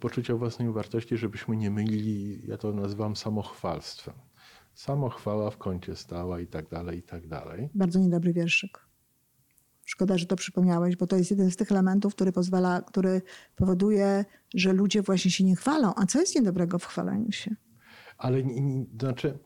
poczucia 0.00 0.36
własnej 0.36 0.72
wartości, 0.72 1.16
żebyśmy 1.16 1.56
nie 1.56 1.70
mylili, 1.70 2.46
ja 2.48 2.56
to 2.56 2.72
nazywam 2.72 3.16
samochwalstwem. 3.16 4.14
Samochwała 4.74 5.50
w 5.50 5.58
kącie 5.58 5.96
stała 5.96 6.40
i 6.40 6.46
tak 6.46 6.68
dalej, 6.68 6.98
i 6.98 7.02
tak 7.02 7.28
dalej. 7.28 7.68
Bardzo 7.74 7.98
niedobry 7.98 8.32
wierszyk. 8.32 8.78
Szkoda, 9.84 10.18
że 10.18 10.26
to 10.26 10.36
przypomniałeś, 10.36 10.96
bo 10.96 11.06
to 11.06 11.16
jest 11.16 11.30
jeden 11.30 11.50
z 11.50 11.56
tych 11.56 11.72
elementów, 11.72 12.14
który 12.14 12.32
pozwala, 12.32 12.82
który 12.82 13.22
powoduje, 13.56 14.24
że 14.54 14.72
ludzie 14.72 15.02
właśnie 15.02 15.30
się 15.30 15.44
nie 15.44 15.56
chwalą. 15.56 15.92
A 15.96 16.06
co 16.06 16.20
jest 16.20 16.34
niedobrego 16.34 16.78
w 16.78 16.86
chwaleniu 16.86 17.32
się? 17.32 17.56
Ale 18.18 18.42
nie, 18.42 18.60
nie, 18.60 18.86
znaczy, 19.00 19.38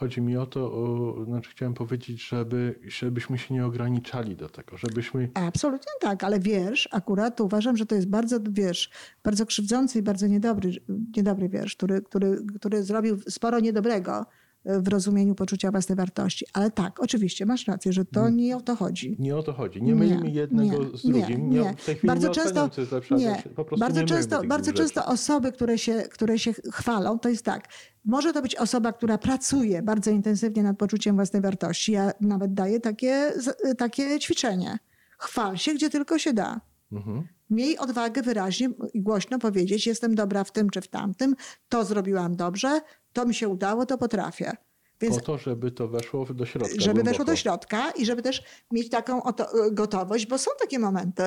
Chodzi 0.00 0.20
mi 0.20 0.36
o 0.36 0.46
to, 0.46 0.72
o, 0.72 1.24
znaczy 1.24 1.50
chciałem 1.50 1.74
powiedzieć, 1.74 2.28
żeby, 2.28 2.80
żebyśmy 2.88 3.38
się 3.38 3.54
nie 3.54 3.66
ograniczali 3.66 4.36
do 4.36 4.48
tego, 4.48 4.76
żebyśmy... 4.76 5.30
Absolutnie 5.34 5.92
tak, 6.00 6.24
ale 6.24 6.40
wiersz, 6.40 6.88
akurat 6.92 7.40
uważam, 7.40 7.76
że 7.76 7.86
to 7.86 7.94
jest 7.94 8.08
bardzo 8.08 8.38
wiersz, 8.50 8.90
bardzo 9.24 9.46
krzywdzący 9.46 9.98
i 9.98 10.02
bardzo 10.02 10.26
niedobry, 10.26 10.70
niedobry 11.16 11.48
wiersz, 11.48 11.76
który, 11.76 12.02
który, 12.02 12.44
który 12.54 12.82
zrobił 12.82 13.20
sporo 13.20 13.60
niedobrego 13.60 14.26
w 14.64 14.88
rozumieniu 14.88 15.34
poczucia 15.34 15.70
własnej 15.70 15.96
wartości. 15.96 16.46
Ale 16.52 16.70
tak, 16.70 17.00
oczywiście, 17.00 17.46
masz 17.46 17.66
rację, 17.66 17.92
że 17.92 18.04
to 18.04 18.28
nie 18.28 18.56
o 18.56 18.60
to 18.60 18.76
chodzi. 18.76 19.16
Nie 19.18 19.36
o 19.36 19.42
to 19.42 19.52
chodzi. 19.52 19.82
Nie 19.82 19.94
mylimy 19.94 20.30
jednego 20.30 20.84
nie, 20.84 20.98
z 20.98 21.02
drugim. 21.02 21.50
Nie, 21.50 21.60
nie. 21.60 21.74
W 21.76 21.84
tej 21.84 21.94
chwili 21.94 22.08
bardzo 22.08 22.28
nie 22.28 22.34
często, 22.34 22.70
nie, 23.10 23.42
bardzo 23.78 24.00
nie 24.00 24.06
często, 24.06 24.42
bardzo 24.44 24.72
często 24.72 25.06
osoby, 25.06 25.52
które 25.52 25.78
się, 25.78 25.94
które 25.94 26.38
się 26.38 26.52
chwalą, 26.52 27.18
to 27.18 27.28
jest 27.28 27.44
tak. 27.44 27.68
Może 28.04 28.32
to 28.32 28.42
być 28.42 28.56
osoba, 28.56 28.92
która 28.92 29.18
pracuje 29.18 29.82
bardzo 29.82 30.10
intensywnie 30.10 30.62
nad 30.62 30.78
poczuciem 30.78 31.16
własnej 31.16 31.42
wartości. 31.42 31.92
Ja 31.92 32.12
nawet 32.20 32.54
daję 32.54 32.80
takie, 32.80 33.32
takie 33.78 34.18
ćwiczenie. 34.18 34.78
Chwal 35.18 35.56
się, 35.56 35.74
gdzie 35.74 35.90
tylko 35.90 36.18
się 36.18 36.32
da. 36.32 36.60
Mhm. 36.92 37.22
Miej 37.50 37.78
odwagę 37.78 38.22
wyraźnie 38.22 38.70
i 38.94 39.02
głośno 39.02 39.38
powiedzieć: 39.38 39.86
Jestem 39.86 40.14
dobra 40.14 40.44
w 40.44 40.52
tym 40.52 40.70
czy 40.70 40.80
w 40.80 40.88
tamtym, 40.88 41.36
to 41.68 41.84
zrobiłam 41.84 42.36
dobrze, 42.36 42.80
to 43.12 43.26
mi 43.26 43.34
się 43.34 43.48
udało, 43.48 43.86
to 43.86 43.98
potrafię. 43.98 44.52
Więc 45.00 45.14
Po 45.18 45.20
to, 45.24 45.38
żeby 45.38 45.70
to 45.70 45.88
weszło 45.88 46.24
do 46.34 46.46
środka. 46.46 46.74
żeby 46.74 46.82
głęboko. 46.84 47.04
weszło 47.10 47.24
do 47.24 47.36
środka 47.36 47.90
i 47.90 48.06
żeby 48.06 48.22
też 48.22 48.42
mieć 48.70 48.90
taką 48.90 49.22
e, 49.24 49.34
gotowość, 49.72 50.26
bo 50.26 50.38
są 50.38 50.50
takie 50.60 50.78
momenty, 50.78 51.22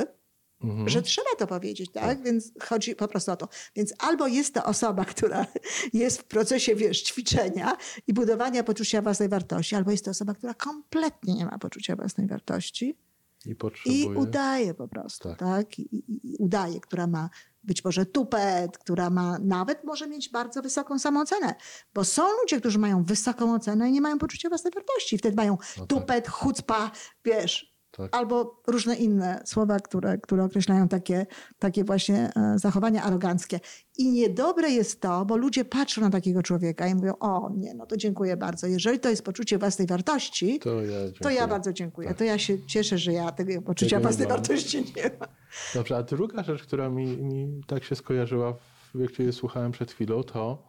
Mhm. 0.63 0.90
że 0.90 1.02
trzeba 1.02 1.30
to 1.38 1.48
powiedzieć, 1.48 1.92
tak? 1.92 2.24
Więc 2.24 2.52
chodzi 2.63 2.96
po 2.96 3.08
prostu 3.08 3.32
o 3.32 3.36
to. 3.36 3.48
Więc 3.75 3.94
albo 4.00 4.28
jest 4.28 4.54
to 4.54 4.63
osoba, 4.63 5.06
która 5.16 5.46
jest 5.94 6.20
w 6.22 6.24
procesie, 6.24 6.75
wiesz, 6.75 7.02
ćwiczenia 7.04 7.78
i 8.08 8.13
budowania 8.13 8.63
poczucia 8.63 9.02
własnej 9.02 9.30
wartości, 9.30 9.75
albo 9.75 9.92
jest 9.92 10.06
to 10.06 10.12
osoba, 10.12 10.34
która 10.34 10.54
kompletnie 10.54 11.34
nie 11.36 11.46
ma 11.46 11.58
poczucia 11.60 11.96
własnej 11.96 12.28
wartości 12.28 12.98
I 13.46 13.50
i 13.52 13.56
potrzebuje... 13.56 14.20
udaje 14.20 14.74
po 14.74 14.88
prostu, 14.88 15.30
tak? 15.30 15.40
Tak. 15.40 15.80
I, 15.80 15.96
i, 15.96 16.32
I 16.34 16.36
udaje, 16.40 16.80
która 16.80 17.08
ma 17.08 17.30
być 17.64 17.84
może 17.86 18.06
tupet, 18.06 18.78
która 18.78 19.10
ma 19.10 19.40
nawet 19.40 19.84
może 19.84 20.08
mieć 20.08 20.30
bardzo 20.30 20.62
wysoką 20.62 21.00
samoocenę. 21.00 21.56
Bo 21.94 22.04
są 22.04 22.24
ludzie, 22.42 22.60
którzy 22.60 22.80
mają 22.80 23.04
wysoką 23.04 23.56
ocenę 23.56 23.90
i 23.90 23.92
nie 23.92 24.02
mają 24.02 24.18
poczucia 24.18 24.50
własnej 24.50 24.74
wartości. 24.76 25.18
Wtedy 25.18 25.36
mają 25.36 25.52
No 25.52 25.86
tak. 25.86 25.88
tupet, 25.88 26.30
chucpa, 26.30 26.92
wiesz, 27.26 27.73
Tak. 27.98 28.16
albo 28.16 28.62
różne 28.68 28.96
inne 28.96 29.42
słowa, 29.46 29.80
które, 29.80 30.18
które 30.18 30.44
określają 30.44 30.88
takie, 30.88 31.26
takie 31.60 31.84
właśnie 31.84 32.30
e, 32.36 32.60
zachowania 32.60 33.04
aroganckie. 33.04 33.60
I 33.98 34.12
niedobre 34.12 34.70
jest 34.70 35.02
to, 35.02 35.26
bo 35.26 35.38
ludzie 35.38 35.66
patrzą 35.66 36.02
na 36.02 36.10
takiego 36.10 36.44
człowieka 36.44 36.88
i 36.88 36.96
mówią, 36.96 37.14
o 37.20 37.50
nie, 37.56 37.74
no 37.74 37.86
to 37.86 37.98
dziękuję 37.98 38.38
bardzo. 38.38 38.68
Jeżeli 38.68 39.00
to 39.00 39.10
jest 39.10 39.24
poczucie 39.26 39.58
własnej 39.58 39.88
wartości, 39.88 40.60
To 40.60 40.82
ja, 40.82 40.98
to 41.22 41.30
ja 41.30 41.48
bardzo 41.48 41.74
dziękuję. 41.74 42.08
Tak. 42.08 42.18
To 42.18 42.24
ja 42.24 42.38
się 42.38 42.66
cieszę, 42.66 42.98
że 42.98 43.14
ja 43.14 43.32
tego 43.32 43.62
poczucia 43.62 43.96
Tego 43.98 44.02
własnej 44.02 44.28
mam. 44.28 44.38
wartości 44.38 44.78
nie 44.96 45.04
mam. 45.20 45.30
Dobrze, 45.74 45.98
a 45.98 46.04
druga 46.04 46.44
rzecz, 46.44 46.64
która 46.64 46.90
mi, 46.90 47.18
mi 47.18 47.62
tak 47.68 47.84
się 47.84 47.96
skojarzyła, 47.96 48.56
jak 48.96 49.12
cię 49.12 49.32
słuchałem 49.32 49.72
przed 49.72 49.92
chwilą, 49.92 50.24
to 50.24 50.64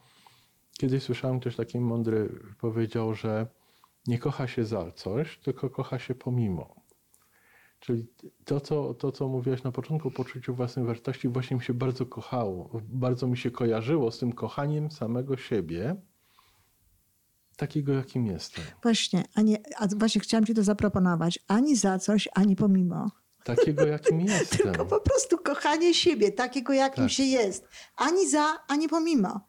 kiedyś 0.79 1.03
słyszałem, 1.03 1.41
ktoś 1.41 1.57
taki 1.57 1.81
mądry 1.81 2.29
powiedział, 2.61 3.15
że 3.15 3.47
nie 4.07 4.19
kocha 4.19 4.47
się 4.47 4.65
za 4.65 4.91
coś, 4.91 5.39
tylko 5.39 5.71
kocha 5.71 5.99
się 5.99 6.15
pomimo. 6.15 6.84
Czyli 7.85 8.07
to 8.45 8.61
co, 8.61 8.95
to, 8.95 9.13
co 9.13 9.29
mówiłaś 9.29 9.63
na 9.63 9.73
początku 9.73 10.09
o 10.09 10.11
poczuciu 10.11 10.55
własnej 10.55 10.87
wartości, 10.87 11.29
właśnie 11.29 11.57
mi 11.57 11.63
się 11.63 11.75
bardzo 11.75 12.07
kochało, 12.07 12.81
bardzo 12.83 13.27
mi 13.27 13.37
się 13.37 13.51
kojarzyło 13.51 14.11
z 14.11 14.19
tym 14.19 14.33
kochaniem 14.33 14.91
samego 14.91 15.37
siebie, 15.37 15.97
takiego 17.57 17.93
jakim 17.93 18.27
jestem. 18.27 18.65
Właśnie, 18.83 19.25
a, 19.35 19.43
nie, 19.43 19.57
a 19.79 19.87
właśnie 19.97 20.21
chciałam 20.21 20.45
ci 20.47 20.55
to 20.55 20.63
zaproponować. 20.63 21.39
Ani 21.49 21.77
za 21.77 21.99
coś, 21.99 22.29
ani 22.35 22.57
pomimo. 22.57 23.11
Takiego 23.45 23.87
jakim 23.87 24.21
jestem. 24.27 24.59
Tylko 24.59 24.87
po 24.87 25.01
prostu 25.01 25.39
kochanie 25.39 25.95
siebie, 25.95 26.33
takiego 26.33 26.73
jakim 26.73 27.05
Tak. 27.05 27.13
się 27.13 27.23
jest. 27.25 27.69
Ani 27.97 28.29
za, 28.31 28.59
ani 28.69 28.89
pomimo. 28.89 29.41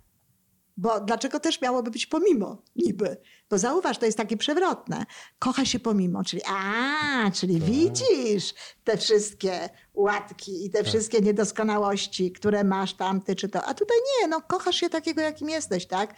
Bo 0.78 1.00
dlaczego 1.00 1.40
też 1.40 1.62
miałoby 1.62 1.92
być 1.92 2.06
pomimo 2.06 2.62
niby? 2.76 3.18
Bo 3.50 3.58
zauważ, 3.58 3.98
to 3.98 4.06
jest 4.06 4.18
takie 4.18 4.38
przewrotne. 4.38 5.06
Kocha 5.40 5.66
się 5.66 5.80
pomimo, 5.80 6.24
czyli 6.24 6.42
a, 6.50 7.32
czyli 7.32 7.60
Tak. 7.60 7.70
widzisz 7.70 8.54
te 8.84 8.98
wszystkie 8.98 9.70
łatki 9.94 10.66
i 10.66 10.70
te 10.70 10.84
wszystkie 10.84 11.22
niedoskonałości, 11.22 12.32
które 12.32 12.64
masz 12.64 12.94
tamty 12.94 13.36
czy 13.36 13.50
to. 13.50 13.64
A 13.64 13.74
tutaj 13.74 13.98
nie, 14.22 14.28
no 14.28 14.42
kochasz 14.42 14.76
się 14.76 14.90
takiego, 14.90 15.22
jakim 15.22 15.50
jesteś, 15.50 15.86
tak? 15.88 16.16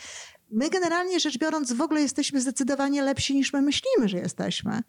My 0.52 0.70
generalnie 0.70 1.20
rzecz 1.20 1.38
biorąc 1.38 1.74
w 1.74 1.82
ogóle 1.82 2.02
jesteśmy 2.02 2.42
zdecydowanie 2.42 3.02
lepsi 3.04 3.36
niż 3.36 3.54
my 3.54 3.62
myślimy, 3.62 4.10
że 4.10 4.18
jesteśmy 4.18 4.82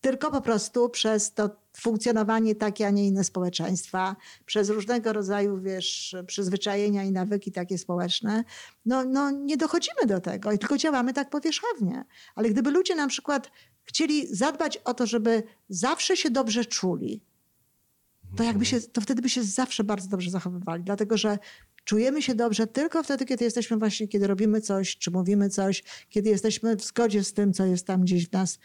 tylko 0.00 0.30
po 0.30 0.40
prostu 0.40 0.88
przez 0.88 1.34
to 1.34 1.50
funkcjonowanie 1.80 2.54
takie, 2.54 2.86
a 2.86 2.90
nie 2.90 3.06
inne 3.06 3.24
społeczeństwa, 3.24 4.16
przez 4.46 4.70
różnego 4.70 5.12
rodzaju, 5.12 5.60
wiesz, 5.60 6.16
przyzwyczajenia 6.26 7.04
i 7.04 7.12
nawyki 7.12 7.52
takie 7.52 7.78
społeczne, 7.78 8.44
no, 8.86 9.04
no 9.04 9.30
nie 9.30 9.56
dochodzimy 9.56 10.06
do 10.06 10.20
tego 10.20 10.52
i 10.52 10.58
tylko 10.58 10.78
działamy 10.78 11.12
tak 11.12 11.30
powierzchownie. 11.30 12.04
Ale 12.34 12.50
gdyby 12.50 12.70
ludzie 12.70 12.94
na 12.94 13.08
przykład 13.08 13.50
chcieli 13.84 14.36
zadbać 14.36 14.76
o 14.76 14.94
to, 14.94 15.06
żeby 15.06 15.42
zawsze 15.68 16.16
się 16.16 16.30
dobrze 16.30 16.64
czuli, 16.64 17.22
to 18.36 18.42
jakby 18.42 18.64
się, 18.64 18.80
to 18.80 19.00
wtedy 19.00 19.22
by 19.22 19.28
się 19.28 19.42
zawsze 19.42 19.84
bardzo 19.84 20.08
dobrze 20.08 20.30
zachowywali, 20.30 20.84
dlatego 20.84 21.16
że 21.16 21.38
czujemy 21.84 22.22
się 22.22 22.34
dobrze 22.34 22.66
tylko 22.66 23.02
wtedy, 23.02 23.24
kiedy 23.24 23.44
jesteśmy 23.44 23.76
właśnie, 23.76 24.08
kiedy 24.08 24.26
robimy 24.26 24.60
coś, 24.60 24.96
czy 24.96 25.10
mówimy 25.10 25.48
coś, 25.48 25.84
kiedy 26.08 26.30
jesteśmy 26.30 26.76
w 26.76 26.84
zgodzie 26.84 27.24
z 27.24 27.32
tym, 27.32 27.52
co 27.52 27.66
jest 27.66 27.86
tam 27.86 28.02
gdzieś 28.02 28.28
w 28.28 28.32
nas 28.32 28.58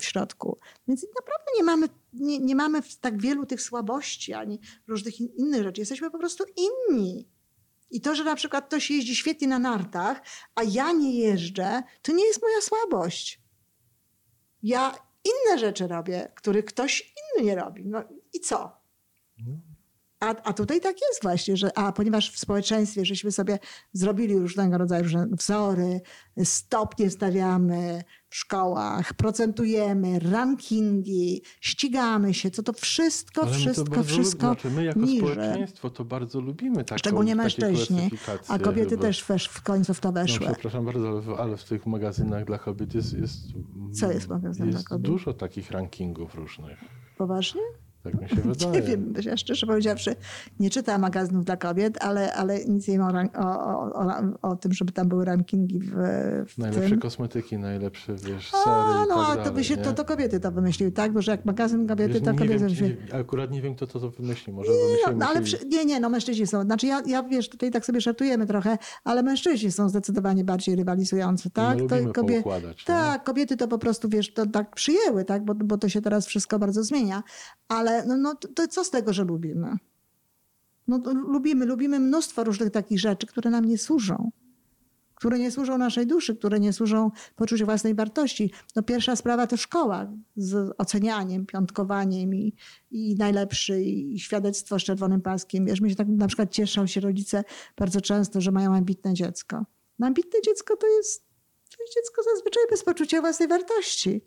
w 0.00 0.04
środku. 0.04 0.58
Więc 0.88 1.02
naprawdę 1.02 1.44
nie 1.56 1.64
mamy, 1.64 1.88
nie, 2.20 2.38
nie 2.38 2.54
mamy 2.54 2.82
tak 3.00 3.22
wielu 3.22 3.46
tych 3.46 3.62
słabości, 3.62 4.34
ani 4.34 4.60
różnych 4.86 5.20
in, 5.20 5.28
innych 5.36 5.62
rzeczy. 5.62 5.80
Jesteśmy 5.80 6.10
po 6.10 6.18
prostu 6.18 6.44
inni. 6.56 7.28
I 7.90 8.00
to, 8.00 8.14
że 8.14 8.24
na 8.24 8.34
przykład 8.34 8.66
ktoś 8.66 8.90
jeździ 8.90 9.16
świetnie 9.16 9.48
na 9.48 9.58
nartach, 9.58 10.22
a 10.54 10.62
ja 10.62 10.92
nie 10.92 11.18
jeżdżę, 11.18 11.82
to 12.02 12.12
nie 12.12 12.26
jest 12.26 12.42
moja 12.42 12.60
słabość. 12.60 13.42
Ja 14.62 14.94
inne 15.24 15.58
rzeczy 15.58 15.86
robię, 15.86 16.32
których 16.36 16.64
ktoś 16.64 17.14
inny 17.36 17.46
nie 17.46 17.54
robi. 17.54 17.86
No 17.86 18.04
i 18.32 18.40
co? 18.40 18.72
No. 19.38 19.67
A, 20.20 20.26
a 20.44 20.52
tutaj 20.52 20.80
tak 20.80 20.96
jest 21.08 21.22
właśnie, 21.22 21.56
że 21.56 21.78
a 21.78 21.92
ponieważ 21.92 22.30
w 22.32 22.38
społeczeństwie 22.38 23.04
żeśmy 23.04 23.32
sobie 23.32 23.58
zrobili 23.92 24.38
różnego 24.38 24.78
rodzaju 24.78 25.04
wzory, 25.32 26.00
stopnie 26.44 27.10
stawiamy 27.10 28.04
w 28.28 28.36
szkołach, 28.36 29.14
procentujemy, 29.14 30.18
rankingi, 30.18 31.42
ścigamy 31.60 32.34
się, 32.34 32.50
co 32.50 32.62
to 32.62 32.72
wszystko, 32.72 33.42
Ale 33.42 33.50
my 33.50 33.56
to 33.56 33.60
wszystko, 33.72 34.02
wszystko 34.02 34.46
lubimy. 34.48 34.60
Znaczy 34.60 34.70
my 34.76 34.84
jako 34.84 35.00
niży. 35.00 35.18
społeczeństwo 35.18 35.90
to 35.90 36.04
bardzo 36.04 36.40
lubimy 36.40 36.84
taką, 36.84 36.98
Szczególnie 36.98 37.34
mężczyźni, 37.36 38.10
a 38.48 38.58
kobiety 38.58 38.90
chyba. 38.90 39.02
też 39.02 39.24
wesz, 39.24 39.46
w 39.48 39.62
końcu 39.62 39.94
w 39.94 40.00
to 40.00 40.08
No, 40.08 40.12
weszły. 40.12 40.46
przepraszam 40.46 40.84
bardzo, 40.84 41.36
ale- 41.38 41.56
w 41.56 41.64
tych 41.64 41.86
magazynach 41.86 42.44
dla 42.44 42.58
kobiet 42.58 42.94
jest, 42.94 43.12
jest, 43.12 43.38
Co 44.00 44.12
jest 44.12 44.28
jest 44.44 44.60
dla 44.62 44.82
kobiet? 44.82 45.02
dużo 45.12 45.32
takich 45.34 45.70
rankingów 45.70 46.34
różnych. 46.34 46.78
Poważnie? 47.18 47.60
Tak 48.02 48.20
mi 48.20 48.28
się 48.28 48.36
wydaje. 48.48 48.72
Nie 48.72 48.82
wiem, 48.82 49.14
ja 49.24 49.36
szczerze 49.36 49.66
powiedziawszy, 49.66 50.16
nie 50.60 50.70
czytałam 50.70 51.00
magazynów 51.00 51.44
dla 51.44 51.56
kobiet, 51.56 52.04
ale, 52.04 52.32
ale 52.34 52.64
nic 52.64 52.88
nie 52.88 53.00
o, 53.02 53.06
o, 53.34 53.92
o, 53.92 54.22
o, 54.42 54.56
tym, 54.56 54.72
żeby 54.72 54.92
tam 54.92 55.08
były 55.08 55.24
rankingi 55.24 55.78
w, 55.80 55.92
w 56.48 56.58
Najlepsze 56.58 56.90
tym. 56.90 57.00
kosmetyki, 57.00 57.58
najlepsze, 57.58 58.14
wiesz, 58.14 58.50
sery 58.50 58.64
no, 59.08 59.14
tak 59.14 59.18
a 59.18 59.26
dalej, 59.28 59.44
to 59.44 59.52
by 59.52 59.64
się, 59.64 59.76
nie? 59.76 59.82
to, 59.82 59.92
to 59.92 60.04
kobiety 60.04 60.40
to 60.40 60.52
wymyśliły, 60.52 60.92
tak? 60.92 61.12
Bo 61.12 61.22
że 61.22 61.30
jak 61.32 61.44
magazyn 61.44 61.86
kobiety, 61.86 62.12
Wiesz, 62.12 62.22
to 62.22 62.32
nie 62.32 62.38
kobiety 62.38 62.58
wiem, 62.58 62.68
wymyśliły. 62.68 62.96
nie, 63.12 63.14
akurat 63.14 63.50
nie 63.50 63.62
wiem, 63.62 63.74
kto 63.74 63.86
to, 63.86 64.00
to 64.00 64.10
wymyśli. 64.10 64.52
Może 64.52 64.70
No, 64.70 64.76
wymyślili 64.86 65.18
no, 65.18 65.26
ale 65.28 65.42
przy, 65.42 65.58
nie, 65.68 65.84
nie, 65.84 66.00
no 66.00 66.08
mężczyźni 66.10 66.46
są. 66.46 66.62
Znaczy 66.62 66.86
ja, 66.86 67.02
ja 67.06 67.22
wiesz, 67.22 67.48
tutaj 67.48 67.70
tak 67.70 67.86
sobie 67.86 68.00
żartujemy 68.00 68.46
trochę, 68.46 68.78
ale 69.04 69.22
mężczyźni 69.22 69.72
są 69.72 69.88
zdecydowanie 69.88 70.44
bardziej 70.44 70.76
rywalizujący, 70.76 71.50
tak? 71.50 71.78
My 71.80 72.12
poukładać, 72.12 72.78
nie? 72.78 72.84
tak, 72.84 73.24
kobiety 73.24 73.56
to 73.56 73.68
po 73.68 73.78
prostu, 73.78 74.08
wiesz, 74.08 74.32
to 74.34 74.46
tak 74.46 74.74
przyjęły, 74.74 75.24
tak? 75.24 75.44
Bo, 75.44 75.54
bo 75.54 75.78
to 75.78 75.88
się 75.88 76.00
teraz 76.00 76.26
wszystko 76.26 76.58
bardzo 76.58 76.82
zmienia. 76.82 77.22
Ale 77.68 77.87
no, 78.06 78.16
no 78.16 78.34
to, 78.34 78.68
co 78.68 78.84
z 78.84 78.90
tego, 78.90 79.12
że 79.12 79.24
lubimy? 79.24 79.76
No 80.88 81.00
lubimy, 81.14 81.66
lubimy 81.66 82.00
mnóstwo 82.00 82.44
różnych 82.44 82.70
takich 82.70 83.00
rzeczy, 83.00 83.26
które 83.26 83.50
nam 83.50 83.64
nie 83.64 83.78
służą. 83.78 84.30
Które 85.14 85.38
nie 85.38 85.50
służą 85.50 85.78
naszej 85.78 86.06
duszy, 86.06 86.36
które 86.36 86.60
nie 86.60 86.72
służą 86.72 87.10
poczuciu 87.36 87.64
własnej 87.64 87.94
wartości. 87.94 88.52
No 88.76 88.82
pierwsza 88.82 89.16
sprawa 89.16 89.46
to 89.46 89.56
szkoła 89.56 90.12
z 90.36 90.74
ocenianiem, 90.78 91.46
piątkowaniem 91.46 92.34
i, 92.34 92.54
i 92.90 93.14
najlepszy 93.14 93.82
i 93.82 94.18
świadectwo 94.18 94.78
z 94.78 94.82
czerwonym 94.82 95.20
paskiem. 95.20 95.66
Wiesz, 95.66 95.80
mi 95.80 95.90
się 95.90 95.96
tak 95.96 96.08
na 96.08 96.26
przykład 96.26 96.50
cieszą 96.50 96.86
się 96.86 97.00
rodzice 97.00 97.44
bardzo 97.76 98.00
często, 98.00 98.40
że 98.40 98.52
mają 98.52 98.74
ambitne 98.74 99.14
dziecko. 99.14 99.64
No 99.98 100.06
ambitne 100.06 100.40
dziecko 100.44 100.76
to 100.76 100.86
jest, 100.86 101.24
to 101.76 101.82
jest 101.82 101.94
dziecko 101.94 102.22
zazwyczaj 102.34 102.62
bez 102.70 102.84
poczucia 102.84 103.20
własnej 103.20 103.48
wartości, 103.48 104.22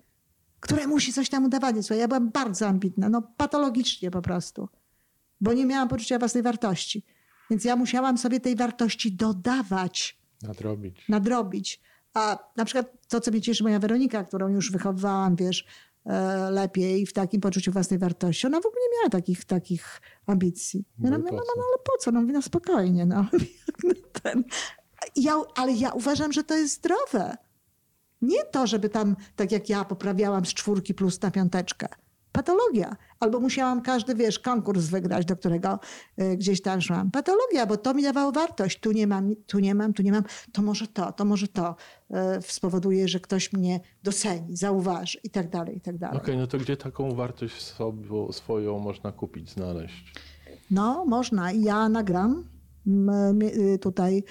które 0.61 0.87
musi 0.87 1.13
coś 1.13 1.29
tam 1.29 1.45
udowadniać. 1.45 1.85
Słuchaj, 1.85 1.99
ja 1.99 2.07
byłam 2.07 2.29
bardzo 2.29 2.67
ambitna, 2.67 3.09
no 3.09 3.21
patologicznie 3.37 4.11
po 4.11 4.21
prostu, 4.21 4.69
bo 5.41 5.53
nie 5.53 5.65
miałam 5.65 5.87
poczucia 5.87 6.19
własnej 6.19 6.43
wartości. 6.43 7.05
Więc 7.49 7.65
ja 7.65 7.75
musiałam 7.75 8.17
sobie 8.17 8.39
tej 8.39 8.55
wartości 8.55 9.11
dodawać 9.11 10.19
Nadrobić. 10.43 11.05
nadrobić. 11.09 11.81
A 12.13 12.37
na 12.57 12.65
przykład 12.65 13.07
to, 13.07 13.21
co 13.21 13.31
mnie 13.31 13.41
cieszy, 13.41 13.63
moja 13.63 13.79
Weronika, 13.79 14.23
którą 14.23 14.47
już 14.47 14.71
wychowywałam, 14.71 15.35
wiesz, 15.35 15.65
e, 16.05 16.51
lepiej 16.51 17.05
w 17.05 17.13
takim 17.13 17.41
poczuciu 17.41 17.71
własnej 17.71 17.99
wartości. 17.99 18.47
Ona 18.47 18.57
w 18.61 18.65
ogóle 18.65 18.81
nie 18.81 18.97
miała 18.99 19.09
takich, 19.09 19.45
takich 19.45 20.01
ambicji. 20.27 20.85
Ja 20.99 21.09
No 21.09 21.17
no, 21.17 21.23
no, 21.23 21.31
no, 21.31 21.63
ale 21.67 21.77
po 21.85 21.97
co? 21.99 22.11
No 22.11 22.21
mówię, 22.21 22.33
no 22.33 22.41
spokojnie. 22.41 23.05
No 23.05 23.25
Ten. 24.23 24.43
Ja, 25.15 25.33
ale 25.55 25.71
ja 25.71 25.91
uważam, 25.91 26.31
że 26.33 26.43
to 26.43 26.55
jest 26.55 26.75
zdrowe. 26.75 27.37
Nie 28.21 28.45
to, 28.45 28.67
żeby 28.67 28.89
tam, 28.89 29.15
tak 29.35 29.51
jak 29.51 29.69
ja, 29.69 29.85
poprawiałam 29.85 30.45
z 30.45 30.53
czwórki 30.53 30.93
plus 30.93 31.21
na 31.21 31.31
piąteczkę. 31.31 31.87
Patologia. 32.31 32.95
Albo 33.19 33.39
musiałam 33.39 33.81
każdy, 33.81 34.15
wiesz, 34.15 34.39
konkurs 34.39 34.85
wygrać, 34.85 35.25
do 35.25 35.35
którego 35.35 35.79
y, 36.21 36.37
gdzieś 36.37 36.61
tam 36.61 36.81
szłam. 36.81 37.11
Patologia, 37.11 37.65
bo 37.65 37.77
to 37.77 37.93
mi 37.93 38.03
dawało 38.03 38.31
wartość. 38.31 38.79
Tu 38.79 38.91
nie 38.91 39.07
mam, 39.07 39.35
tu 39.47 39.59
nie 39.59 39.75
mam, 39.75 39.93
tu 39.93 40.03
nie 40.03 40.11
mam. 40.11 40.23
To 40.53 40.61
może 40.61 40.87
to, 40.87 41.11
to 41.11 41.25
może 41.25 41.47
to 41.47 41.75
y, 42.11 42.15
spowoduje, 42.41 43.07
że 43.07 43.19
ktoś 43.19 43.53
mnie 43.53 43.79
doceni, 44.03 44.57
zauważy 44.57 45.19
i 45.23 45.29
tak 45.29 45.49
dalej, 45.49 45.77
i 45.77 45.81
tak 45.81 45.97
dalej. 45.97 46.17
Okej, 46.17 46.37
no 46.37 46.47
to 46.47 46.57
gdzie 46.57 46.77
taką 46.77 47.15
wartość 47.15 47.61
sobą, 47.61 48.31
swoją 48.31 48.79
można 48.79 49.11
kupić, 49.11 49.49
znaleźć? 49.49 50.13
No, 50.71 51.05
można. 51.05 51.51
Ja 51.51 51.89
nagram 51.89 52.43
y, 53.73 53.79
tutaj 53.79 54.23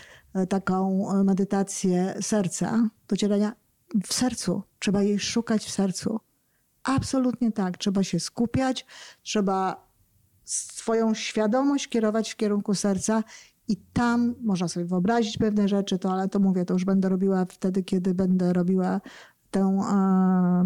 y, 0.43 0.47
taką 0.47 1.07
y, 1.21 1.25
medytację 1.25 2.15
serca, 2.21 2.89
docierania 3.09 3.60
w 4.07 4.15
sercu. 4.15 4.63
Trzeba 4.79 5.03
jej 5.03 5.19
szukać 5.19 5.65
w 5.65 5.71
sercu. 5.71 6.21
Absolutnie 6.83 7.53
tak. 7.53 7.79
Trzeba 7.79 8.05
się 8.05 8.21
skupiać, 8.21 8.87
trzeba 9.23 9.91
swoją 10.45 11.15
świadomość 11.15 11.89
kierować 11.89 12.31
w 12.31 12.37
kierunku 12.37 12.75
serca 12.75 13.25
i 13.69 13.77
tam 13.77 14.35
można 14.43 14.69
sobie 14.69 14.87
wyobrazić 14.87 15.39
pewne 15.39 15.69
rzeczy, 15.69 15.99
to, 15.99 16.13
ale 16.13 16.29
to 16.29 16.39
mówię, 16.39 16.65
to 16.65 16.75
już 16.75 16.85
będę 16.85 17.09
robiła 17.09 17.45
wtedy, 17.45 17.83
kiedy 17.83 18.15
będę 18.15 18.53
robiła 18.53 19.01
tę, 19.51 19.79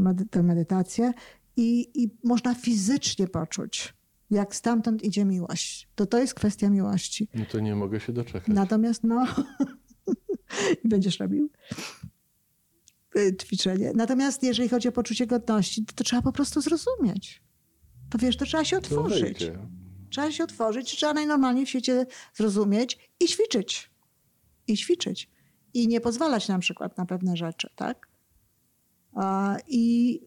e, 0.07 0.25
tę 0.31 0.43
medytację 0.43 1.13
i, 1.57 2.03
i 2.03 2.11
można 2.25 2.55
fizycznie 2.55 3.29
poczuć, 3.29 3.95
jak 4.31 4.55
stamtąd 4.55 5.05
idzie 5.05 5.25
miłość. 5.25 5.89
To 5.95 6.07
to 6.07 6.19
jest 6.19 6.35
kwestia 6.35 6.71
miłości. 6.71 7.29
No 7.35 7.45
to 7.53 7.61
nie 7.61 7.77
mogę 7.77 8.01
się 8.01 8.13
doczekać. 8.13 8.49
Natomiast 8.49 9.05
no, 9.05 9.27
będziesz 10.85 11.21
robił 11.21 11.51
ćwiczenie. 13.41 13.93
Natomiast 13.95 14.43
jeżeli 14.43 14.69
chodzi 14.69 14.89
o 14.89 14.93
poczucie 14.93 15.27
godności, 15.27 15.85
to, 15.85 15.93
to 15.95 16.05
trzeba 16.05 16.23
po 16.23 16.33
prostu 16.33 16.61
zrozumieć. 16.61 17.43
To 18.11 18.19
wiesz, 18.19 18.37
to 18.37 18.45
trzeba 18.45 18.65
się 18.65 18.79
otworzyć. 18.79 19.51
Trzeba 20.11 20.33
się 20.33 20.45
otworzyć, 20.45 20.97
trzeba 20.97 21.15
najnormalniej 21.15 21.67
w 21.67 21.69
świecie 21.69 22.07
zrozumieć 22.35 23.11
i 23.21 23.25
ćwiczyć. 23.25 23.91
I 24.67 24.77
ćwiczyć. 24.77 25.31
I 25.75 25.89
nie 25.89 26.01
pozwalać 26.01 26.49
na 26.49 26.59
przykład 26.59 26.99
na 26.99 27.07
pewne 27.07 27.37
rzeczy, 27.37 27.71
tak? 27.77 28.09
I 29.69 30.21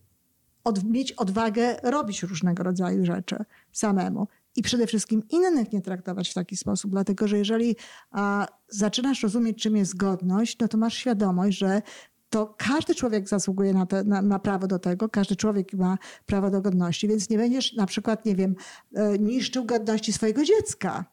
od, 0.63 0.84
mieć 0.84 1.12
odwagę 1.12 1.77
robić 1.84 2.24
różnego 2.24 2.63
rodzaju 2.63 3.06
rzeczy 3.06 3.36
samemu. 3.72 4.27
I 4.56 4.62
przede 4.62 4.88
wszystkim 4.88 5.24
innych 5.29 5.72
nie 5.72 5.82
traktować 5.82 6.29
w 6.29 6.34
taki 6.34 6.58
sposób, 6.58 6.91
dlatego 6.91 7.27
że 7.27 7.38
jeżeli 7.38 7.75
a, 8.12 8.48
zaczynasz 8.70 9.24
rozumieć, 9.24 9.63
czym 9.63 9.77
jest 9.77 9.98
godność, 9.98 10.58
no 10.60 10.67
to 10.67 10.77
masz 10.77 10.94
świadomość, 10.94 11.58
że 11.58 11.82
to 12.29 12.55
każdy 12.57 12.96
człowiek 12.96 13.29
zasługuje 13.29 13.74
na, 13.74 13.86
te, 13.86 14.04
na, 14.04 14.21
na 14.21 14.39
prawo 14.39 14.67
do 14.67 14.80
tego, 14.80 15.10
każdy 15.10 15.36
człowiek 15.36 15.73
ma 15.73 15.97
prawo 16.25 16.49
do 16.49 16.62
godności, 16.62 17.08
więc 17.08 17.30
nie 17.30 17.38
będziesz 17.38 17.73
na 17.73 17.86
przykład, 17.86 18.25
nie 18.25 18.36
wiem, 18.36 18.56
e, 18.95 19.19
niszczył 19.19 19.65
godności 19.65 20.13
swojego 20.13 20.43
dziecka 20.43 21.06